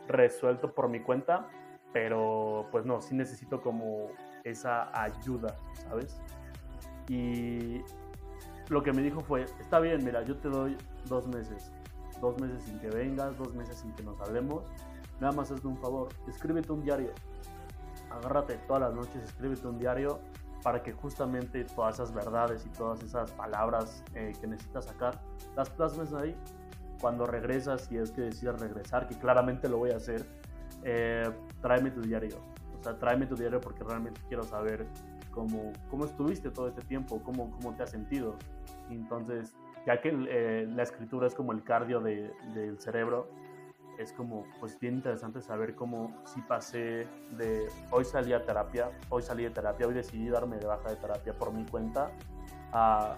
resuelto 0.09 0.73
por 0.75 0.89
mi 0.89 1.01
cuenta, 1.01 1.49
pero 1.93 2.67
pues 2.71 2.85
no, 2.85 3.01
sí 3.01 3.15
necesito 3.15 3.61
como 3.61 4.09
esa 4.45 4.91
ayuda, 5.01 5.57
¿sabes? 5.75 6.21
Y 7.09 7.83
lo 8.69 8.83
que 8.83 8.93
me 8.93 9.03
dijo 9.03 9.21
fue, 9.21 9.45
está 9.61 9.79
bien, 9.81 10.05
mira, 10.05 10.23
yo 10.23 10.37
te 10.37 10.49
doy 10.49 10.77
dos 11.09 11.27
meses, 11.29 11.73
dos 12.21 12.41
meses 12.41 12.63
sin 12.63 12.79
que 12.81 12.89
vengas, 12.89 13.37
dos 13.39 13.55
meses 13.55 13.79
sin 13.79 13.93
que 13.93 14.03
nos 14.03 14.21
hablemos, 14.21 14.65
nada 15.21 15.33
más 15.33 15.51
hazme 15.51 15.71
un 15.71 15.79
favor, 15.79 16.09
escríbete 16.29 16.73
un 16.73 16.83
diario, 16.83 17.13
agárrate 18.17 18.57
todas 18.67 18.83
las 18.83 18.95
noches, 18.95 19.23
escríbete 19.23 19.67
un 19.67 19.79
diario 19.79 20.21
para 20.63 20.83
que 20.83 20.93
justamente 20.93 21.65
todas 21.65 21.95
esas 21.95 22.13
verdades 22.13 22.67
y 22.67 22.71
todas 22.71 23.03
esas 23.03 23.31
palabras 23.33 24.03
eh, 24.15 24.33
que 24.41 24.47
necesitas 24.47 24.87
sacar, 24.87 25.21
las 25.55 25.71
plasmes 25.71 26.13
ahí. 26.13 26.37
Cuando 27.01 27.27
regresas, 27.27 27.83
si 27.83 27.99
es 27.99 28.11
que 28.11 28.23
decides 28.23 28.59
regresar, 28.59 29.07
que 29.07 29.17
claramente 29.19 29.69
lo 29.69 29.79
voy 29.79 29.91
a 29.91 29.97
hacer, 29.97 30.27
eh, 30.83 31.31
tráeme 31.61 31.91
tu 31.91 32.01
diario. 32.01 32.37
O 32.79 32.83
sea, 32.83 32.99
tráeme 32.99 33.27
tu 33.27 33.37
diario 33.37 33.61
porque 33.61 33.85
realmente 33.85 34.21
quiero 34.29 34.43
saber 34.43 34.87
cómo, 35.31 35.73
cómo 35.91 36.07
estuviste 36.07 36.51
todo 36.51 36.69
este 36.69 36.83
tiempo, 36.83 37.23
cómo, 37.23 37.51
cómo 37.51 37.77
te 37.77 37.83
has 37.83 37.91
sentido. 37.91 38.37
Entonces, 38.91 39.55
ya 39.87 40.01
que 40.01 40.09
eh, 40.29 40.67
la 40.75 40.83
escritura 40.83 41.27
es 41.27 41.35
como 41.35 41.53
el 41.53 41.63
cardio 41.63 42.01
de, 42.01 42.33
del 42.55 42.81
cerebro, 42.81 43.29
es 43.99 44.13
como, 44.13 44.45
pues 44.61 44.79
bien 44.79 44.95
interesante 44.95 45.41
saber 45.41 45.75
cómo 45.75 46.15
si 46.25 46.41
pasé 46.43 47.07
de 47.37 47.69
hoy 47.91 48.05
salí 48.05 48.33
a 48.33 48.45
terapia, 48.45 48.91
hoy 49.09 49.23
salí 49.23 49.45
de 49.45 49.51
terapia, 49.51 49.87
hoy 49.87 49.95
decidí 49.95 50.29
darme 50.29 50.57
de 50.57 50.67
baja 50.67 50.91
de 50.91 50.97
terapia 50.97 51.33
por 51.33 51.53
mi 51.53 51.65
cuenta, 51.65 52.11
a 52.73 53.17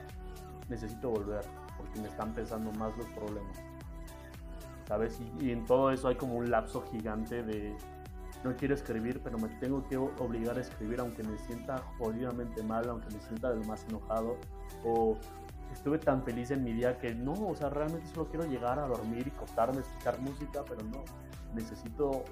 necesito 0.69 1.11
volver, 1.11 1.45
porque 1.77 2.01
me 2.01 2.09
están 2.09 2.35
pesando 2.35 2.71
más 2.73 2.97
los 2.97 3.07
problemas. 3.09 3.59
¿Sabes? 4.87 5.21
Y, 5.41 5.53
en 5.53 5.67
todo 5.67 5.91
eso 5.91 6.09
hay 6.09 6.17
como 6.17 6.37
un 6.37 6.51
lapso 6.51 6.83
gigante 6.91 7.43
de 7.43 7.77
no 8.45 8.57
quiero 8.57 8.75
escribir, 8.75 9.21
pero 9.23 9.37
me 9.37 9.49
tengo 9.61 9.87
que 9.87 9.97
obligar 9.97 10.57
a 10.57 10.61
escribir 10.61 11.01
aunque 11.01 11.23
me 11.23 11.37
sienta 11.39 11.79
jodidamente 11.99 12.63
mal, 12.63 12.89
aunque 12.89 13.13
me 13.15 13.21
sienta 13.21 13.51
de 13.51 13.57
lo 13.57 13.65
más 13.65 13.85
enojado, 13.89 14.37
o 14.85 15.19
estuve 15.73 15.99
tan 15.99 16.23
feliz 16.23 16.51
en 16.51 16.65
mi 16.65 16.73
día 16.73 16.99
que 16.99 17.15
no, 17.15 17.33
o 17.33 17.55
sea, 17.55 17.71
realmente 17.71 18.07
solo 18.09 18.29
quiero 18.29 18.47
llegar 18.47 18.79
a 18.79 18.87
dormir 18.87 19.27
y 19.27 19.31
contarme, 19.31 19.81
escuchar 19.81 20.21
música, 20.21 20.65
pero 20.69 20.83
no, 20.83 21.05
necesito 21.55 22.25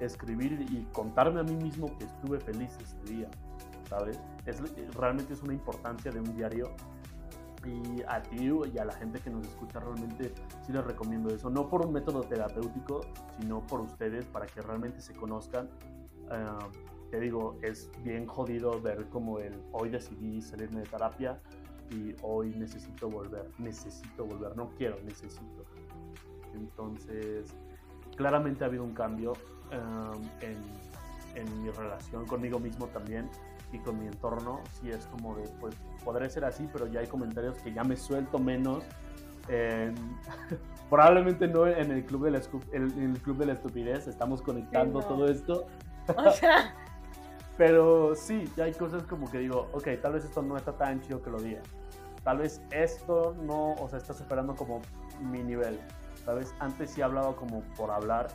escribir 0.00 0.66
y 0.70 0.86
contarme 0.92 1.40
a 1.40 1.42
mí 1.42 1.54
mismo 1.56 1.86
que 1.98 2.04
estuve 2.04 2.40
feliz 2.40 2.76
ese 2.82 3.12
día, 3.12 3.28
¿sabes? 3.88 4.20
Es, 4.46 4.60
realmente 4.94 5.34
es 5.34 5.42
una 5.42 5.52
importancia 5.52 6.10
de 6.10 6.20
un 6.20 6.34
diario 6.36 6.74
y 7.64 8.02
a 8.08 8.22
ti 8.22 8.50
y 8.72 8.78
a 8.78 8.84
la 8.86 8.94
gente 8.94 9.20
que 9.20 9.28
nos 9.28 9.46
escucha 9.46 9.80
realmente 9.80 10.32
sí 10.62 10.72
les 10.72 10.82
recomiendo 10.82 11.34
eso, 11.34 11.50
no 11.50 11.68
por 11.68 11.84
un 11.84 11.92
método 11.92 12.22
terapéutico, 12.22 13.02
sino 13.38 13.66
por 13.66 13.80
ustedes 13.80 14.24
para 14.26 14.46
que 14.46 14.62
realmente 14.62 15.00
se 15.00 15.14
conozcan. 15.14 15.68
Ah, 16.30 16.58
te 17.10 17.18
digo, 17.18 17.58
es 17.60 17.90
bien 18.02 18.26
jodido 18.26 18.80
ver 18.80 19.08
como 19.08 19.40
el 19.40 19.60
hoy 19.72 19.90
decidí 19.90 20.40
salirme 20.40 20.80
de 20.80 20.86
terapia 20.86 21.40
y 21.90 22.14
hoy 22.22 22.50
necesito 22.50 23.08
volver, 23.08 23.48
necesito 23.58 24.24
volver, 24.24 24.56
no 24.56 24.70
quiero, 24.76 24.98
necesito. 25.04 25.64
Entonces, 26.54 27.54
claramente 28.16 28.64
ha 28.64 28.66
habido 28.68 28.84
un 28.84 28.94
cambio 28.94 29.32
um, 29.72 30.22
en, 30.40 30.58
en, 31.34 31.62
mi 31.62 31.70
relación 31.70 32.26
conmigo 32.26 32.58
mismo 32.58 32.86
también 32.88 33.28
y 33.72 33.78
con 33.78 33.98
mi 33.98 34.06
entorno. 34.06 34.60
Sí 34.80 34.90
es 34.90 35.06
como 35.06 35.36
de, 35.36 35.48
pues, 35.60 35.74
podré 36.04 36.28
ser 36.30 36.44
así, 36.44 36.68
pero 36.72 36.86
ya 36.86 37.00
hay 37.00 37.06
comentarios 37.06 37.56
que 37.58 37.72
ya 37.72 37.84
me 37.84 37.96
suelto 37.96 38.38
menos. 38.38 38.84
probablemente 40.90 41.48
no 41.48 41.66
en 41.66 41.90
el 41.90 42.04
club 42.04 42.24
de 42.24 42.30
la, 42.32 42.40
en 42.72 43.10
el 43.10 43.18
club 43.20 43.38
de 43.38 43.46
la 43.46 43.52
estupidez, 43.54 44.06
estamos 44.06 44.42
conectando 44.42 45.00
todo 45.00 45.26
esto. 45.26 45.66
O 46.16 46.30
sea... 46.30 46.74
Pero 47.56 48.14
sí, 48.14 48.50
ya 48.56 48.64
hay 48.64 48.72
cosas 48.72 49.02
como 49.02 49.30
que 49.30 49.38
digo, 49.38 49.68
ok, 49.72 49.88
tal 50.00 50.14
vez 50.14 50.24
esto 50.24 50.40
no 50.40 50.56
está 50.56 50.72
tan 50.72 51.02
chido 51.02 51.20
que 51.20 51.28
lo 51.28 51.38
diga. 51.38 51.60
Tal 52.24 52.38
vez 52.38 52.62
esto 52.70 53.34
no, 53.42 53.74
o 53.74 53.88
sea, 53.88 53.98
está 53.98 54.12
superando 54.12 54.54
como 54.54 54.80
mi 55.20 55.42
nivel. 55.42 55.80
Tal 56.24 56.36
vez 56.36 56.54
antes 56.58 56.90
sí 56.90 57.02
hablaba 57.02 57.34
como 57.34 57.62
por 57.76 57.90
hablar 57.90 58.28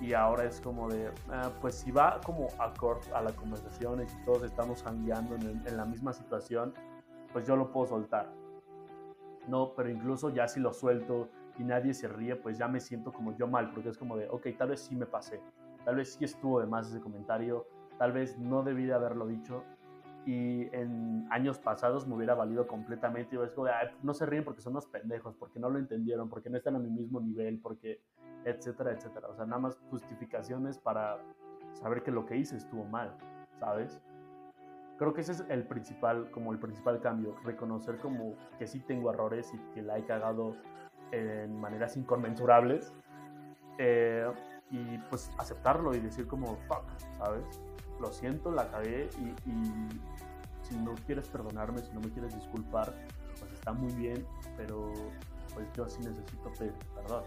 y 0.00 0.14
ahora 0.14 0.44
es 0.44 0.60
como 0.60 0.88
de, 0.88 1.10
ah, 1.30 1.50
pues 1.60 1.76
si 1.76 1.92
va 1.92 2.20
como 2.24 2.48
acorde 2.58 3.06
a 3.14 3.22
la 3.22 3.32
conversación 3.32 4.02
y 4.02 4.24
todos 4.24 4.42
estamos 4.42 4.82
cambiando 4.82 5.36
en, 5.36 5.62
en 5.64 5.76
la 5.76 5.84
misma 5.84 6.12
situación, 6.12 6.74
pues 7.32 7.46
yo 7.46 7.54
lo 7.54 7.70
puedo 7.70 7.86
soltar. 7.86 8.32
No, 9.48 9.72
pero 9.74 9.88
incluso 9.88 10.30
ya 10.30 10.48
si 10.48 10.60
lo 10.60 10.72
suelto 10.72 11.28
y 11.58 11.64
nadie 11.64 11.94
se 11.94 12.08
ríe, 12.08 12.36
pues 12.36 12.58
ya 12.58 12.68
me 12.68 12.80
siento 12.80 13.12
como 13.12 13.36
yo 13.36 13.46
mal, 13.46 13.70
porque 13.72 13.90
es 13.90 13.98
como 13.98 14.16
de, 14.16 14.28
ok, 14.28 14.48
tal 14.56 14.70
vez 14.70 14.80
sí 14.80 14.96
me 14.96 15.06
pasé, 15.06 15.40
tal 15.84 15.96
vez 15.96 16.14
sí 16.14 16.24
estuvo 16.24 16.60
de 16.60 16.66
más 16.66 16.88
ese 16.88 17.00
comentario, 17.00 17.66
tal 17.98 18.12
vez 18.12 18.38
no 18.38 18.62
debí 18.62 18.84
de 18.84 18.94
haberlo 18.94 19.26
dicho, 19.26 19.64
y 20.24 20.68
en 20.74 21.26
años 21.30 21.58
pasados 21.58 22.06
me 22.06 22.14
hubiera 22.14 22.34
valido 22.34 22.66
completamente. 22.66 23.36
Y 23.36 23.38
es 23.40 23.52
como, 23.52 23.68
no 24.02 24.14
se 24.14 24.26
ríen 24.26 24.44
porque 24.44 24.60
son 24.60 24.72
unos 24.72 24.86
pendejos, 24.86 25.34
porque 25.36 25.58
no 25.58 25.70
lo 25.70 25.78
entendieron, 25.78 26.28
porque 26.28 26.50
no 26.50 26.56
están 26.56 26.76
a 26.76 26.78
mi 26.78 26.90
mismo 26.90 27.20
nivel, 27.20 27.58
porque 27.60 28.00
etcétera, 28.44 28.92
etcétera. 28.92 29.28
O 29.28 29.34
sea, 29.34 29.46
nada 29.46 29.60
más 29.60 29.78
justificaciones 29.90 30.78
para 30.78 31.18
saber 31.72 32.02
que 32.02 32.10
lo 32.10 32.26
que 32.26 32.36
hice 32.36 32.56
estuvo 32.56 32.84
mal, 32.84 33.16
¿sabes? 33.58 34.00
Creo 34.98 35.14
que 35.14 35.22
ese 35.22 35.32
es 35.32 35.44
el 35.48 35.66
principal, 35.66 36.30
como 36.30 36.52
el 36.52 36.58
principal 36.58 37.00
cambio, 37.00 37.34
reconocer 37.44 37.98
como 37.98 38.34
que 38.58 38.66
sí 38.66 38.80
tengo 38.80 39.10
errores 39.10 39.52
y 39.52 39.58
que 39.74 39.82
la 39.82 39.98
he 39.98 40.04
cagado 40.04 40.54
en 41.10 41.60
maneras 41.60 41.96
inconmensurables 41.96 42.92
eh, 43.78 44.30
y 44.70 44.98
pues 45.10 45.30
aceptarlo 45.38 45.94
y 45.94 46.00
decir 46.00 46.26
como, 46.26 46.56
fuck, 46.68 46.84
¿sabes? 47.18 47.60
Lo 48.00 48.12
siento, 48.12 48.50
la 48.50 48.70
cagué 48.70 49.08
y, 49.18 49.50
y 49.50 49.88
si 50.72 50.78
no 50.78 50.94
quieres 51.06 51.26
perdonarme, 51.28 51.82
si 51.82 51.92
no 51.92 52.00
me 52.00 52.10
quieres 52.10 52.34
disculpar, 52.34 52.92
pues 53.38 53.52
está 53.52 53.72
muy 53.72 53.92
bien, 53.92 54.26
pero 54.56 54.92
pues 55.54 55.66
yo 55.76 55.88
sí 55.88 56.00
necesito 56.00 56.52
pedir 56.58 56.74
perdón. 56.94 57.24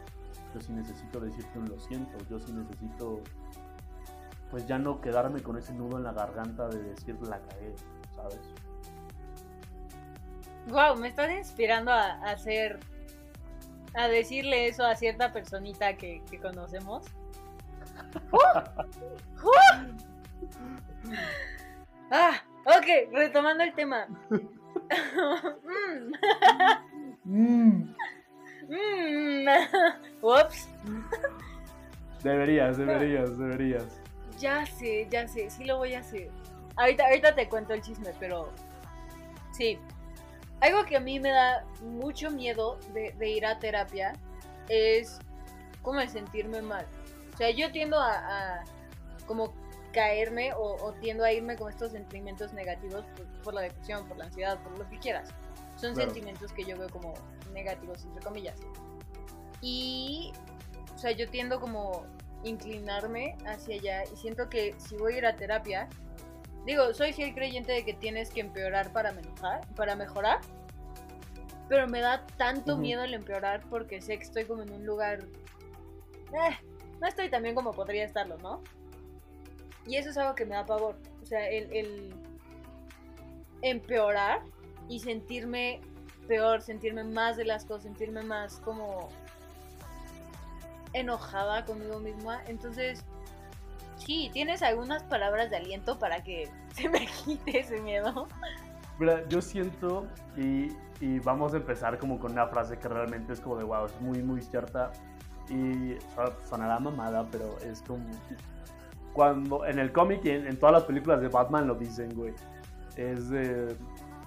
Yo 0.53 0.62
sí 0.62 0.73
necesito 0.73 1.19
decirte 1.19 1.60
un 1.60 1.69
lo 1.69 1.79
siento, 1.79 2.17
yo 2.29 2.39
sí 2.39 2.51
necesito 2.51 3.21
pues 4.49 4.67
ya 4.67 4.77
no 4.77 5.01
quedarme 5.01 5.41
con 5.41 5.58
ese 5.58 5.73
nudo 5.73 5.97
en 5.97 6.03
la 6.03 6.13
garganta 6.13 6.67
de 6.69 6.81
decir 6.81 7.17
la 7.21 7.39
cagué, 7.39 7.75
¿sabes? 8.15 8.39
Wow, 10.67 10.95
me 10.97 11.10
estás 11.10 11.31
inspirando 11.31 11.91
a, 11.91 12.13
hacer, 12.23 12.79
a 13.93 14.08
decirle 14.08 14.67
eso 14.67 14.84
a 14.86 14.95
cierta 14.95 15.31
personita 15.31 15.95
que, 15.97 16.23
que 16.29 16.39
conocemos. 16.39 17.05
¡Uh! 18.31 18.38
¡Uh! 19.43 19.95
Ah, 22.12 22.41
ok, 22.65 23.13
retomando 23.13 23.63
el 23.63 23.73
tema. 23.73 24.08
mm. 27.23 27.93
mm. 28.69 29.47
Ups. 30.21 30.69
Deberías, 32.23 32.78
deberías, 32.78 33.38
deberías. 33.38 34.01
Ya 34.39 34.65
sé, 34.65 35.08
ya 35.10 35.28
sé, 35.28 35.49
sí 35.49 35.63
lo 35.65 35.78
voy 35.78 35.93
a 35.93 35.99
hacer. 35.99 36.30
Ahorita, 36.75 37.06
ahorita 37.06 37.36
te 37.36 37.47
cuento 37.47 37.73
el 37.73 37.82
chisme, 37.82 38.12
pero 38.19 38.51
sí. 39.51 39.80
Algo 40.62 40.86
que 40.86 40.97
a 40.97 40.99
mí 40.99 41.19
me 41.19 41.30
da 41.30 41.65
mucho 41.82 42.32
miedo 42.32 42.80
de, 42.93 43.30
ir 43.30 43.45
a 43.45 43.60
terapia 43.60 44.13
es 44.69 45.19
como 45.82 45.99
el 45.99 46.10
sentirme 46.10 46.62
mal. 46.62 46.86
O 47.34 47.38
sea, 47.38 47.51
yo 47.51 47.71
tiendo 47.71 47.99
a, 47.99 48.63
como 49.28 49.54
caerme 49.95 50.51
o, 50.53 50.93
tiendo 50.99 51.23
a 51.23 51.31
irme 51.31 51.55
con 51.55 51.69
estos 51.71 51.93
sentimientos 51.93 52.51
negativos 52.51 53.05
por, 53.43 53.53
la 53.53 53.62
depresión, 53.62 54.05
por 54.10 54.17
la 54.17 54.25
ansiedad, 54.25 54.62
por 54.62 54.77
lo 54.77 54.88
que 54.89 54.99
quieras. 54.99 55.29
Son 55.77 55.95
sentimientos 55.95 56.51
que 56.51 56.65
yo 56.65 56.77
veo 56.77 56.89
como 56.89 57.13
negativos, 57.53 58.03
entre 58.03 58.21
comillas. 58.21 58.60
Y, 59.62 60.34
o 60.93 60.97
sea, 60.97 61.12
yo 61.12 61.29
tiendo 61.29 61.62
como 61.62 62.05
inclinarme 62.43 63.38
hacia 63.45 63.75
allá 63.75 64.03
y 64.12 64.17
siento 64.17 64.49
que 64.49 64.75
si 64.77 64.97
voy 64.97 65.13
a 65.13 65.17
ir 65.17 65.25
a 65.25 65.36
terapia, 65.38 65.88
digo, 66.65 66.93
soy 66.93 67.13
fiel 67.13 67.34
creyente 67.34 67.71
de 67.71 67.86
que 67.86 67.93
tienes 67.93 68.29
que 68.29 68.41
empeorar 68.41 68.91
para 68.91 69.13
mejorar, 69.13 69.62
para 69.75 69.95
mejorar, 69.95 70.41
pero 71.69 71.88
me 71.88 72.01
da 72.01 72.25
tanto 72.38 72.75
miedo 72.75 73.03
el 73.03 73.13
empeorar 73.13 73.63
porque 73.69 74.01
sé 74.01 74.17
que 74.17 74.23
estoy 74.23 74.43
como 74.43 74.63
en 74.63 74.73
un 74.73 74.86
lugar, 74.86 75.25
eh, 76.34 76.58
no 76.99 77.08
estoy 77.08 77.29
tan 77.29 77.43
bien 77.43 77.55
como 77.55 77.71
podría 77.71 78.03
estarlo, 78.03 78.38
¿no? 78.39 78.62
Y 79.87 79.97
eso 79.97 80.09
es 80.09 80.17
algo 80.17 80.35
que 80.35 80.45
me 80.45 80.55
da 80.55 80.65
pavor, 80.65 80.95
o 81.21 81.25
sea, 81.25 81.47
el, 81.47 81.71
el 81.71 82.13
empeorar 83.61 84.41
y 84.87 84.99
sentirme 84.99 85.81
peor, 86.27 86.61
sentirme 86.61 87.03
más 87.03 87.37
de 87.37 87.45
las 87.45 87.65
cosas, 87.65 87.83
sentirme 87.83 88.23
más 88.23 88.57
como 88.57 89.09
enojada 90.93 91.65
conmigo 91.65 91.99
misma. 91.99 92.41
Entonces, 92.47 93.03
sí, 93.97 94.29
¿tienes 94.33 94.61
algunas 94.63 95.03
palabras 95.03 95.49
de 95.49 95.57
aliento 95.57 95.99
para 95.99 96.23
que 96.23 96.49
se 96.73 96.89
me 96.89 97.05
quite 97.05 97.59
ese 97.59 97.79
miedo? 97.81 98.27
Yo 99.27 99.41
siento, 99.41 100.07
y, 100.37 100.69
y, 101.01 101.19
vamos 101.19 101.53
a 101.53 101.57
empezar 101.57 101.99
como 101.99 102.17
con 102.17 102.31
una 102.31 102.47
frase 102.47 102.77
que 102.79 102.87
realmente 102.87 103.33
es 103.33 103.41
como 103.41 103.57
de 103.57 103.65
wow, 103.65 103.85
es 103.85 104.01
muy, 104.01 104.23
muy 104.23 104.41
cierta. 104.41 104.91
Y 105.49 105.97
sonará 106.49 106.79
mamada, 106.79 107.27
pero 107.29 107.57
es 107.59 107.81
como. 107.81 108.05
Cuando 109.15 109.65
en 109.65 109.80
el 109.80 109.93
cómic 109.93 110.25
y 110.25 110.32
en, 110.32 110.60
todas 110.60 110.73
las 110.73 110.84
películas 110.84 111.21
de 111.21 111.30
Batman 111.30 111.67
lo 111.67 111.75
dicen, 111.75 112.13
güey. 112.13 112.34
Es 112.97 113.30
de. 113.30 113.75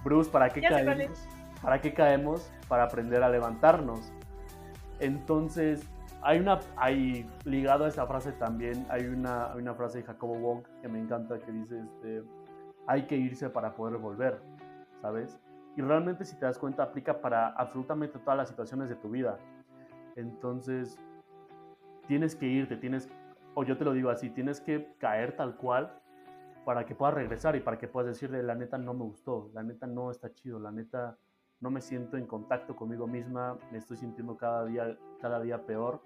Bruce, 0.03 0.31
¿para 0.31 0.49
qué 0.49 0.61
caemos? 0.61 1.27
¿Para 1.61 1.79
qué 1.79 1.93
caemos? 1.93 2.51
Para 2.67 2.85
aprender 2.85 3.21
a 3.21 3.29
levantarnos. 3.29 4.11
Entonces, 4.99 5.87
hay 6.23 6.39
una, 6.39 6.59
hay, 6.75 7.29
ligado 7.45 7.85
a 7.85 7.87
esa 7.87 8.07
frase 8.07 8.31
también, 8.31 8.85
hay 8.89 9.05
una, 9.05 9.53
una 9.55 9.75
frase 9.75 9.99
de 9.99 10.05
Jacobo 10.05 10.35
Wong 10.39 10.63
que 10.81 10.87
me 10.87 10.99
encanta 10.99 11.37
que 11.39 11.51
dice, 11.51 11.79
este, 11.79 12.23
hay 12.87 13.03
que 13.03 13.15
irse 13.15 13.49
para 13.49 13.75
poder 13.75 13.99
volver, 13.99 14.41
¿sabes? 15.01 15.39
Y 15.77 15.81
realmente 15.81 16.25
si 16.25 16.35
te 16.35 16.45
das 16.45 16.57
cuenta 16.57 16.83
aplica 16.83 17.21
para 17.21 17.49
absolutamente 17.49 18.17
todas 18.19 18.37
las 18.37 18.49
situaciones 18.49 18.89
de 18.89 18.95
tu 18.95 19.09
vida. 19.09 19.37
Entonces, 20.15 20.97
tienes 22.07 22.35
que 22.35 22.47
irte, 22.47 22.75
tienes, 22.75 23.07
o 23.59 23.63
yo 23.65 23.77
te 23.77 23.83
lo 23.83 23.91
digo 23.91 24.09
así, 24.09 24.29
tienes 24.29 24.61
que 24.61 24.95
caer 24.99 25.35
tal 25.35 25.57
cual 25.57 25.93
para 26.63 26.85
que 26.85 26.95
puedas 26.95 27.13
regresar 27.13 27.57
y 27.57 27.59
para 27.59 27.77
que 27.77 27.89
puedas 27.89 28.07
decirle, 28.07 28.41
la 28.41 28.55
neta 28.55 28.77
no 28.77 28.93
me 28.93 29.03
gustó, 29.03 29.51
la 29.53 29.63
neta 29.63 29.85
no 29.85 30.11
está 30.11 30.33
chido, 30.33 30.59
la 30.59 30.71
neta 30.71 31.17
no 31.59 31.69
me 31.69 31.81
siento 31.81 32.15
en 32.15 32.25
contacto 32.25 32.77
conmigo 32.77 33.05
misma, 33.05 33.57
me 33.69 33.79
estoy 33.79 33.97
sintiendo 33.97 34.37
cada 34.37 34.63
día, 34.63 34.97
cada 35.19 35.41
día 35.41 35.65
peor, 35.65 36.01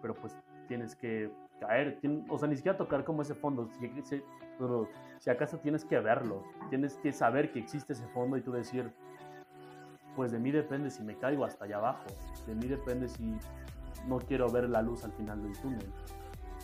pero 0.00 0.14
pues 0.14 0.34
tienes 0.68 0.96
que 0.96 1.30
caer, 1.60 2.00
o 2.30 2.38
sea, 2.38 2.48
ni 2.48 2.56
siquiera 2.56 2.78
tocar 2.78 3.04
como 3.04 3.20
ese 3.20 3.34
fondo, 3.34 3.68
si, 3.78 4.22
si 5.18 5.28
acaso 5.30 5.58
tienes 5.58 5.84
que 5.84 6.00
verlo, 6.00 6.44
tienes 6.70 6.94
que 6.96 7.12
saber 7.12 7.52
que 7.52 7.58
existe 7.58 7.92
ese 7.92 8.06
fondo 8.08 8.38
y 8.38 8.40
tú 8.40 8.52
decir, 8.52 8.90
pues 10.14 10.32
de 10.32 10.38
mí 10.38 10.50
depende 10.50 10.88
si 10.88 11.02
me 11.02 11.14
caigo 11.18 11.44
hasta 11.44 11.66
allá 11.66 11.76
abajo, 11.76 12.06
de 12.46 12.54
mí 12.54 12.66
depende 12.66 13.06
si 13.08 13.36
no 14.08 14.16
quiero 14.16 14.50
ver 14.50 14.70
la 14.70 14.80
luz 14.80 15.04
al 15.04 15.12
final 15.12 15.42
del 15.42 15.60
túnel. 15.60 15.92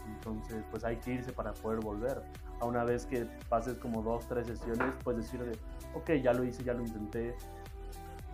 Entonces, 0.07 0.65
pues 0.71 0.85
hay 0.85 0.97
que 0.97 1.15
irse 1.15 1.33
para 1.33 1.53
poder 1.53 1.81
volver. 1.81 2.23
A 2.61 2.67
una 2.67 2.85
vez 2.85 3.07
que 3.07 3.27
pases 3.49 3.79
como 3.79 4.03
dos, 4.03 4.27
tres 4.29 4.47
sesiones, 4.47 4.95
pues 5.03 5.17
decir, 5.17 5.59
ok, 5.95 6.13
ya 6.23 6.33
lo 6.33 6.45
hice, 6.45 6.63
ya 6.63 6.75
lo 6.75 6.83
intenté, 6.83 7.35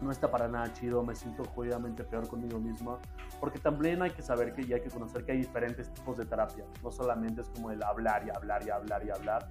no 0.01 0.11
está 0.11 0.31
para 0.31 0.49
nada 0.49 0.73
chido, 0.73 1.03
me 1.03 1.15
siento 1.15 1.45
jodidamente 1.45 2.05
peor 2.05 2.29
conmigo 2.29 2.59
mismo, 2.59 2.99
porque 3.41 3.59
también 3.59 4.03
hay 4.03 4.11
que 4.11 4.23
saber 4.23 4.53
que 4.53 4.63
y 4.63 4.73
hay 4.73 4.81
que 4.81 4.91
conocer 4.91 5.25
que 5.25 5.33
hay 5.33 5.39
diferentes 5.39 5.93
tipos 5.93 6.17
de 6.17 6.25
terapia, 6.25 6.65
no 6.83 6.91
solamente 6.91 7.41
es 7.41 7.49
como 7.49 7.71
el 7.71 7.83
hablar 7.83 8.25
y 8.27 8.31
hablar 8.31 8.63
y 8.65 8.71
hablar 8.71 9.05
y 9.05 9.11
hablar, 9.11 9.49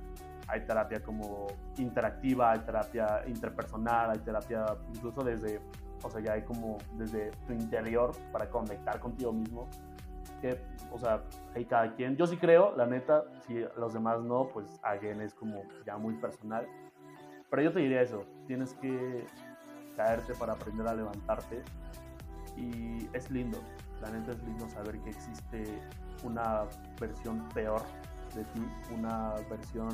hay 0.47 0.61
terapia 0.61 1.01
como 1.03 1.47
interactiva, 1.77 2.51
hay 2.51 2.59
terapia 2.59 3.23
interpersonal, 3.27 4.11
hay 4.11 4.19
terapia 4.19 4.65
incluso 4.93 5.21
desde, 5.21 5.59
o 6.01 6.09
sea, 6.09 6.21
ya 6.21 6.33
hay 6.33 6.43
como 6.43 6.77
desde 6.97 7.31
tu 7.45 7.53
interior 7.53 8.11
para 8.31 8.49
conectar 8.49 8.99
contigo 8.99 9.33
mismo, 9.33 9.67
que, 10.41 10.59
o 10.91 10.97
sea, 10.97 11.23
hay 11.55 11.65
cada 11.65 11.95
quien, 11.95 12.15
yo 12.15 12.27
sí 12.27 12.37
creo, 12.37 12.75
la 12.75 12.85
neta, 12.85 13.25
si 13.45 13.63
los 13.77 13.93
demás 13.93 14.21
no, 14.21 14.47
pues 14.47 14.79
alguien 14.83 15.21
es 15.21 15.33
como 15.33 15.63
ya 15.85 15.97
muy 15.97 16.15
personal, 16.15 16.67
pero 17.49 17.61
yo 17.61 17.71
te 17.71 17.79
diría 17.79 18.01
eso, 18.01 18.23
tienes 18.45 18.73
que 18.75 19.25
caerte 19.95 20.33
para 20.35 20.53
aprender 20.53 20.87
a 20.87 20.93
levantarte. 20.93 21.63
Y 22.55 23.07
es 23.13 23.29
lindo, 23.29 23.59
la 24.01 24.09
neta 24.09 24.31
es 24.31 24.43
lindo 24.43 24.67
saber 24.69 24.99
que 25.01 25.09
existe 25.09 25.81
una 26.23 26.63
versión 26.99 27.47
peor 27.49 27.81
de 28.35 28.43
ti, 28.45 28.67
una 28.95 29.35
versión 29.49 29.89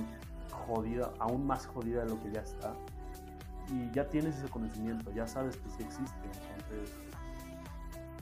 jodida, 0.51 1.12
aún 1.19 1.45
más 1.45 1.65
jodida 1.67 2.03
de 2.03 2.10
lo 2.10 2.19
que 2.21 2.32
ya 2.32 2.41
está. 2.41 2.73
Y 3.69 3.89
ya 3.91 4.08
tienes 4.08 4.38
ese 4.38 4.49
conocimiento, 4.49 5.12
ya 5.12 5.27
sabes 5.27 5.58
que 5.58 5.69
sí 5.69 5.84
existe. 5.84 6.29
Entonces, 6.58 6.97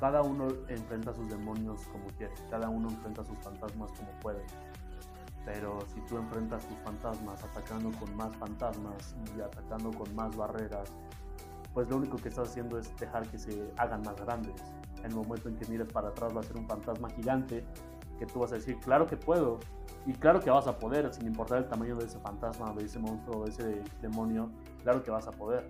cada 0.01 0.21
uno 0.21 0.47
enfrenta 0.67 1.13
sus 1.13 1.29
demonios 1.29 1.87
como 1.93 2.07
quiere, 2.17 2.33
cada 2.49 2.67
uno 2.67 2.89
enfrenta 2.89 3.23
sus 3.23 3.37
fantasmas 3.37 3.91
como 3.91 4.11
puede. 4.19 4.43
Pero 5.45 5.79
si 5.93 6.01
tú 6.01 6.17
enfrentas 6.17 6.67
tus 6.67 6.77
fantasmas 6.79 7.41
atacando 7.43 7.91
con 7.97 8.13
más 8.17 8.35
fantasmas 8.35 9.15
y 9.37 9.41
atacando 9.41 9.91
con 9.91 10.13
más 10.13 10.35
barreras 10.35 10.91
pues 11.73 11.87
lo 11.89 11.97
único 11.97 12.17
que 12.17 12.29
estás 12.29 12.49
haciendo 12.49 12.77
es 12.77 12.95
dejar 12.97 13.27
que 13.27 13.37
se 13.37 13.71
hagan 13.77 14.01
más 14.01 14.15
grandes. 14.17 14.55
En 14.97 15.05
el 15.05 15.15
momento 15.15 15.49
en 15.49 15.55
que 15.55 15.65
mires 15.67 15.87
para 15.87 16.09
atrás 16.09 16.35
va 16.35 16.41
a 16.41 16.43
ser 16.43 16.57
un 16.57 16.67
fantasma 16.67 17.09
gigante 17.09 17.63
que 18.19 18.25
tú 18.25 18.39
vas 18.39 18.51
a 18.51 18.55
decir, 18.55 18.77
claro 18.79 19.07
que 19.07 19.17
puedo, 19.17 19.59
y 20.05 20.13
claro 20.13 20.39
que 20.39 20.49
vas 20.49 20.67
a 20.67 20.77
poder, 20.77 21.11
sin 21.13 21.27
importar 21.27 21.59
el 21.59 21.67
tamaño 21.67 21.95
de 21.95 22.05
ese 22.05 22.19
fantasma, 22.19 22.73
de 22.73 22.85
ese 22.85 22.99
monstruo, 22.99 23.45
de 23.45 23.51
ese 23.51 23.83
demonio, 24.01 24.51
claro 24.83 25.01
que 25.01 25.09
vas 25.11 25.27
a 25.27 25.31
poder, 25.31 25.69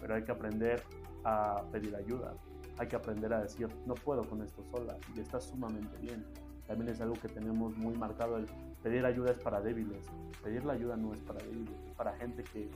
pero 0.00 0.14
hay 0.14 0.24
que 0.24 0.32
aprender 0.32 0.82
a 1.24 1.62
pedir 1.70 1.94
ayuda, 1.94 2.34
hay 2.78 2.88
que 2.88 2.96
aprender 2.96 3.32
a 3.32 3.40
decir, 3.40 3.68
no 3.86 3.94
puedo 3.94 4.28
con 4.28 4.42
esto 4.42 4.62
sola 4.70 4.96
y 5.14 5.20
está 5.20 5.40
sumamente 5.40 5.96
bien. 5.98 6.24
También 6.66 6.90
es 6.90 7.00
algo 7.00 7.14
que 7.14 7.28
tenemos 7.28 7.76
muy 7.76 7.94
marcado, 7.94 8.38
el 8.38 8.46
pedir 8.82 9.04
ayuda 9.04 9.32
es 9.32 9.38
para 9.38 9.60
débiles, 9.60 10.06
pedir 10.42 10.64
la 10.64 10.72
ayuda 10.72 10.96
no 10.96 11.12
es 11.12 11.20
para 11.20 11.42
débiles, 11.44 11.74
es 11.86 11.92
para 11.92 12.14
gente 12.14 12.42
que 12.42 12.70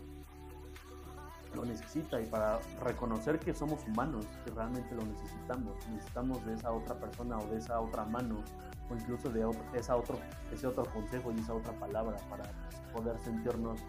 lo 1.55 1.65
necesita 1.65 2.21
y 2.21 2.27
para 2.27 2.59
reconocer 2.85 3.39
que 3.39 3.55
somos 3.55 3.83
humanos, 3.87 4.27
que 4.45 4.51
realmente 4.51 4.95
lo 4.95 5.05
necesitamos, 5.05 5.75
necesitamos 5.89 6.45
de 6.45 6.55
esa 6.55 6.71
otra 6.71 6.95
persona 6.97 7.39
o 7.39 7.47
de 7.47 7.57
esa 7.57 7.81
otra 7.81 8.05
mano 8.05 8.43
o 8.91 8.95
incluso 8.95 9.31
de 9.31 9.45
esa 9.75 9.97
otro, 9.97 10.19
ese 10.53 10.67
otro 10.67 10.85
consejo 10.85 11.33
y 11.33 11.41
esa 11.41 11.55
otra 11.55 11.73
palabra 11.73 12.17
para 12.29 12.45
poder 12.93 13.19
sentirnos 13.19 13.81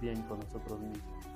bien 0.00 0.22
con 0.22 0.38
nosotros 0.40 0.80
mismos. 0.80 1.26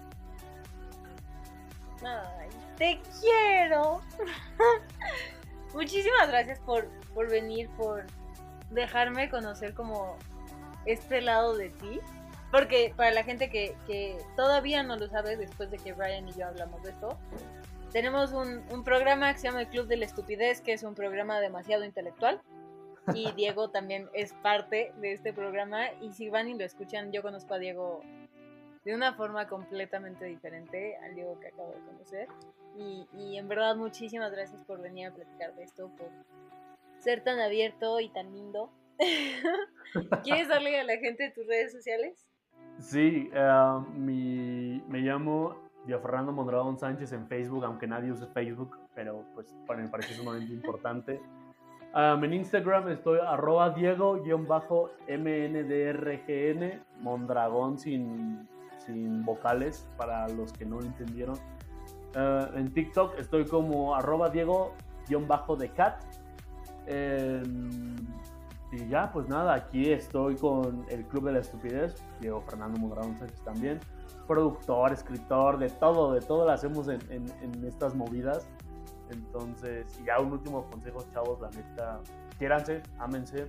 Ay, 2.02 2.48
te 2.76 3.00
quiero. 3.20 4.00
Muchísimas 5.74 6.28
gracias 6.28 6.60
por, 6.60 6.88
por 7.14 7.28
venir, 7.28 7.68
por 7.70 8.04
dejarme 8.70 9.28
conocer 9.28 9.74
como 9.74 10.16
este 10.87 11.20
lado 11.20 11.56
de 11.56 11.70
ti. 11.70 12.00
Porque 12.50 12.94
para 12.96 13.10
la 13.10 13.24
gente 13.24 13.50
que, 13.50 13.76
que, 13.87 14.16
todavía 14.37 14.84
no 14.84 14.96
lo 14.96 15.08
sabe, 15.08 15.37
después 15.37 15.70
de 15.70 15.78
que 15.78 15.92
Brian 15.92 16.28
y 16.28 16.32
yo 16.32 16.46
hablamos 16.46 16.82
de 16.84 16.90
esto, 16.90 17.18
tenemos 17.92 18.32
un, 18.32 18.62
un, 18.70 18.84
programa 18.84 19.32
que 19.32 19.40
se 19.40 19.48
llama 19.48 19.62
El 19.62 19.68
Club 19.68 19.88
de 19.88 19.96
la 19.96 20.04
Estupidez, 20.04 20.60
que 20.60 20.72
es 20.72 20.84
un 20.84 20.94
programa 20.94 21.40
demasiado 21.40 21.84
intelectual. 21.84 22.40
Y 23.12 23.32
Diego 23.37 23.70
también 23.70 24.08
es 24.14 24.32
parte 24.34 24.92
de 24.98 25.12
este 25.12 25.32
programa. 25.32 25.90
Y 26.00 26.12
si 26.12 26.30
van 26.30 26.48
y 26.48 26.54
lo 26.54 26.64
escuchan, 26.64 27.10
yo 27.10 27.22
conozco 27.22 27.54
a 27.54 27.58
Diego 27.58 28.02
de 28.84 28.94
una 28.94 29.14
forma 29.14 29.48
completamente 29.48 30.26
diferente 30.26 30.96
al 30.98 31.14
Diego 31.14 31.38
que 31.40 31.48
acabo 31.48 31.72
de 31.72 31.80
conocer. 31.80 32.28
Y, 32.76 33.37
en 33.37 33.48
verdad, 33.48 33.76
muchísimas 33.76 34.32
gracias 34.32 34.62
por 34.64 34.80
venir 34.80 35.08
a 35.08 35.14
platicar 35.14 35.54
de 35.54 35.62
esto, 35.62 35.90
por 35.96 36.08
ser 36.98 37.22
tan 37.22 37.38
abierto 37.38 38.00
y 38.00 38.08
tan 38.08 38.32
lindo. 38.32 38.70
¿Quieres 40.24 40.48
darle 40.48 40.80
a 40.80 40.84
la 40.84 40.96
gente 40.96 41.30
tus 41.30 41.46
redes 41.46 41.72
sociales? 41.72 42.26
Sí, 42.78 43.30
uh, 43.32 43.80
mi, 43.92 44.82
me 44.88 45.00
llamo 45.00 45.56
Dio 45.87 46.00
Fernando 46.00 46.32
Mondragón 46.32 46.78
Sánchez 46.78 47.12
en 47.12 47.28
Facebook, 47.28 47.64
aunque 47.64 47.87
nadie 47.87 48.10
use 48.10 48.26
Facebook, 48.26 48.76
pero 48.94 49.24
pues 49.34 49.54
para 49.66 49.78
mí 49.78 49.84
me 49.84 49.90
parece 49.90 50.14
sumamente 50.14 50.52
importante. 50.52 51.20
Um, 51.94 52.24
en 52.24 52.34
Instagram 52.34 52.88
estoy 52.88 53.20
arroba 53.20 53.70
Diego-MNDRGN, 53.70 54.42
Mondragón 57.00 57.78
sin, 57.78 58.48
sin 58.78 59.24
vocales, 59.24 59.88
para 59.96 60.26
los 60.28 60.52
que 60.52 60.64
no 60.64 60.80
lo 60.80 60.87
entendieron. 60.87 61.38
Uh, 62.14 62.57
en 62.57 62.72
TikTok 62.72 63.18
estoy 63.18 63.44
como 63.44 63.94
arroba 63.94 64.31
Diego-Decat. 64.31 66.05
Y 68.74 68.88
ya, 68.88 69.11
pues 69.12 69.29
nada, 69.29 69.55
aquí 69.55 69.92
estoy 69.92 70.35
con 70.35 70.85
el 70.88 71.05
Club 71.07 71.27
de 71.27 71.33
la 71.33 71.38
Estupidez, 71.38 71.94
Diego 72.20 72.40
Fernando 72.40 72.77
Mondragón 72.81 73.16
Sánchez 73.16 73.40
también, 73.42 73.79
productor, 74.27 74.92
escritor, 74.92 75.59
de 75.59 75.70
todo, 75.70 76.12
de 76.12 76.20
todo 76.20 76.44
lo 76.44 76.50
hacemos 76.50 76.88
en, 76.88 77.00
en, 77.09 77.64
estas 77.64 77.94
movidas. 77.94 78.48
Entonces, 79.11 79.87
y 80.00 80.07
ya 80.07 80.18
un 80.18 80.33
último 80.33 80.68
consejo, 80.68 81.05
chavos, 81.12 81.40
la 81.40 81.50
neta, 81.50 82.00
quiéranse, 82.37 82.83
ámense, 82.98 83.46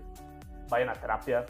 vayan 0.70 0.90
a 0.90 0.94
terapia, 0.94 1.44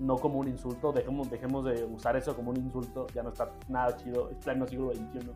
no 0.00 0.16
como 0.16 0.40
un 0.40 0.48
insulto, 0.48 0.90
dejemos, 0.90 1.30
dejemos 1.30 1.64
de 1.66 1.84
usar 1.84 2.16
eso 2.16 2.34
como 2.34 2.50
un 2.50 2.56
insulto, 2.56 3.06
ya 3.14 3.22
no 3.22 3.28
está 3.28 3.52
nada 3.68 3.96
chido, 3.96 4.28
es 4.30 4.38
pleno 4.38 4.66
siglo 4.66 4.92
XXI. 4.92 5.30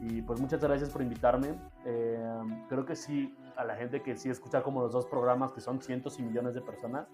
Y 0.00 0.22
pues 0.22 0.40
muchas 0.40 0.60
gracias 0.60 0.90
por 0.90 1.02
invitarme. 1.02 1.54
Eh, 1.84 2.40
creo 2.68 2.84
que 2.84 2.96
sí, 2.96 3.34
a 3.56 3.64
la 3.64 3.76
gente 3.76 4.02
que 4.02 4.16
sí 4.16 4.28
escucha 4.28 4.62
como 4.62 4.82
los 4.82 4.92
dos 4.92 5.06
programas, 5.06 5.52
que 5.52 5.60
son 5.60 5.80
cientos 5.80 6.18
y 6.18 6.22
millones 6.22 6.54
de 6.54 6.60
personas, 6.60 7.06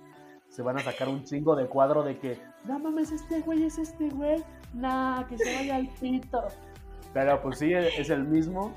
se 0.49 0.63
van 0.63 0.77
a 0.77 0.81
sacar 0.81 1.09
un 1.09 1.25
chingo 1.25 1.57
de 1.57 1.67
cuadro 1.67 2.03
de 2.03 2.19
que, 2.19 2.39
no 2.65 2.79
mames, 2.79 3.11
este 3.11 3.41
güey 3.41 3.65
es 3.65 3.79
este 3.79 4.11
güey, 4.11 4.45
nah, 4.75 5.25
que 5.25 5.39
se 5.39 5.55
vaya 5.57 5.77
al 5.77 5.89
pito. 5.89 6.43
Pero 7.15 7.41
pues 7.41 7.59
sí, 7.59 7.73
es 7.73 8.11
el 8.11 8.25
mismo, 8.25 8.75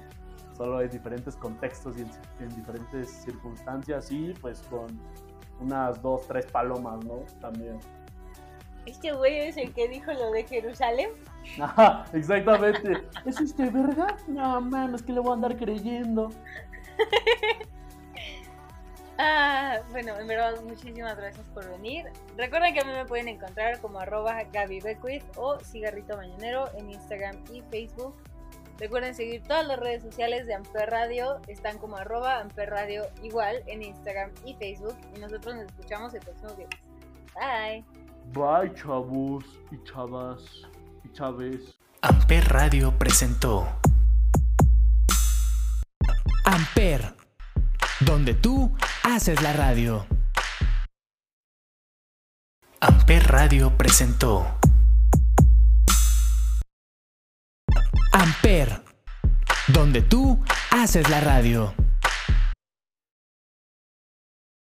solo 0.55 0.81
en 0.81 0.89
diferentes 0.89 1.35
contextos 1.35 1.97
y 1.97 2.05
en, 2.41 2.49
diferentes 2.55 3.09
circunstancias 3.09 4.11
y 4.11 4.33
pues 4.39 4.61
con 4.69 4.87
unas 5.59 6.01
dos, 6.01 6.27
tres 6.27 6.45
palomas, 6.47 7.03
¿no? 7.05 7.23
También. 7.41 7.79
¿Este 8.85 9.13
güey 9.13 9.39
es 9.39 9.57
el 9.57 9.73
que 9.73 9.87
dijo 9.87 10.13
lo 10.13 10.31
de 10.31 10.43
Jerusalén? 10.43 11.09
Ajá, 11.61 12.05
exactamente. 12.13 13.03
¿Es 13.25 13.39
este 13.39 13.69
verdad? 13.69 14.17
No 14.27 14.61
mames, 14.61 15.03
que 15.03 15.13
le 15.13 15.19
voy 15.19 15.31
a 15.31 15.33
andar 15.33 15.57
creyendo. 15.57 16.31
ah, 19.17 19.79
bueno, 19.91 20.17
en 20.19 20.27
verdad, 20.27 20.61
muchísimas 20.61 21.17
gracias 21.17 21.45
por 21.53 21.69
venir. 21.69 22.05
Recuerden 22.37 22.73
que 22.73 22.81
a 22.81 22.85
mí 22.85 22.91
me 22.91 23.05
pueden 23.05 23.27
encontrar 23.27 23.79
como 23.81 23.99
arroba 23.99 24.43
Gaby 24.51 24.81
o 25.35 25.59
Cigarrito 25.59 26.15
Mañanero 26.15 26.69
en 26.77 26.91
Instagram 26.91 27.37
y 27.51 27.61
Facebook. 27.69 28.15
Recuerden 28.77 29.15
seguir 29.15 29.41
todas 29.43 29.65
las 29.65 29.79
redes 29.79 30.03
sociales 30.03 30.47
de 30.47 30.53
Amper 30.53 30.89
Radio. 30.89 31.39
Están 31.47 31.77
como 31.77 31.95
arroba 31.95 32.39
Amper 32.39 32.69
Radio 32.69 33.03
igual 33.23 33.63
en 33.67 33.83
Instagram 33.83 34.31
y 34.43 34.53
Facebook. 34.55 34.97
Y 35.15 35.19
nosotros 35.19 35.55
nos 35.55 35.65
escuchamos 35.65 36.13
el 36.13 36.21
próximo 36.21 36.53
viernes. 36.55 36.79
Bye. 37.33 38.04
Bye, 38.33 38.73
chavos 38.75 39.45
y 39.71 39.83
chavas 39.83 40.41
y 41.03 41.11
chaves. 41.13 41.77
Amper 42.01 42.47
Radio 42.49 42.97
presentó 42.97 43.67
Amper, 46.45 47.15
donde 48.01 48.33
tú 48.33 48.75
haces 49.03 49.41
la 49.41 49.53
radio. 49.53 50.05
Amper 52.79 53.27
Radio 53.27 53.75
presentó 53.77 54.45
Amper, 58.11 58.83
donde 59.67 60.01
tú 60.01 60.43
haces 60.71 61.09
la 61.09 61.21
radio. 61.21 61.73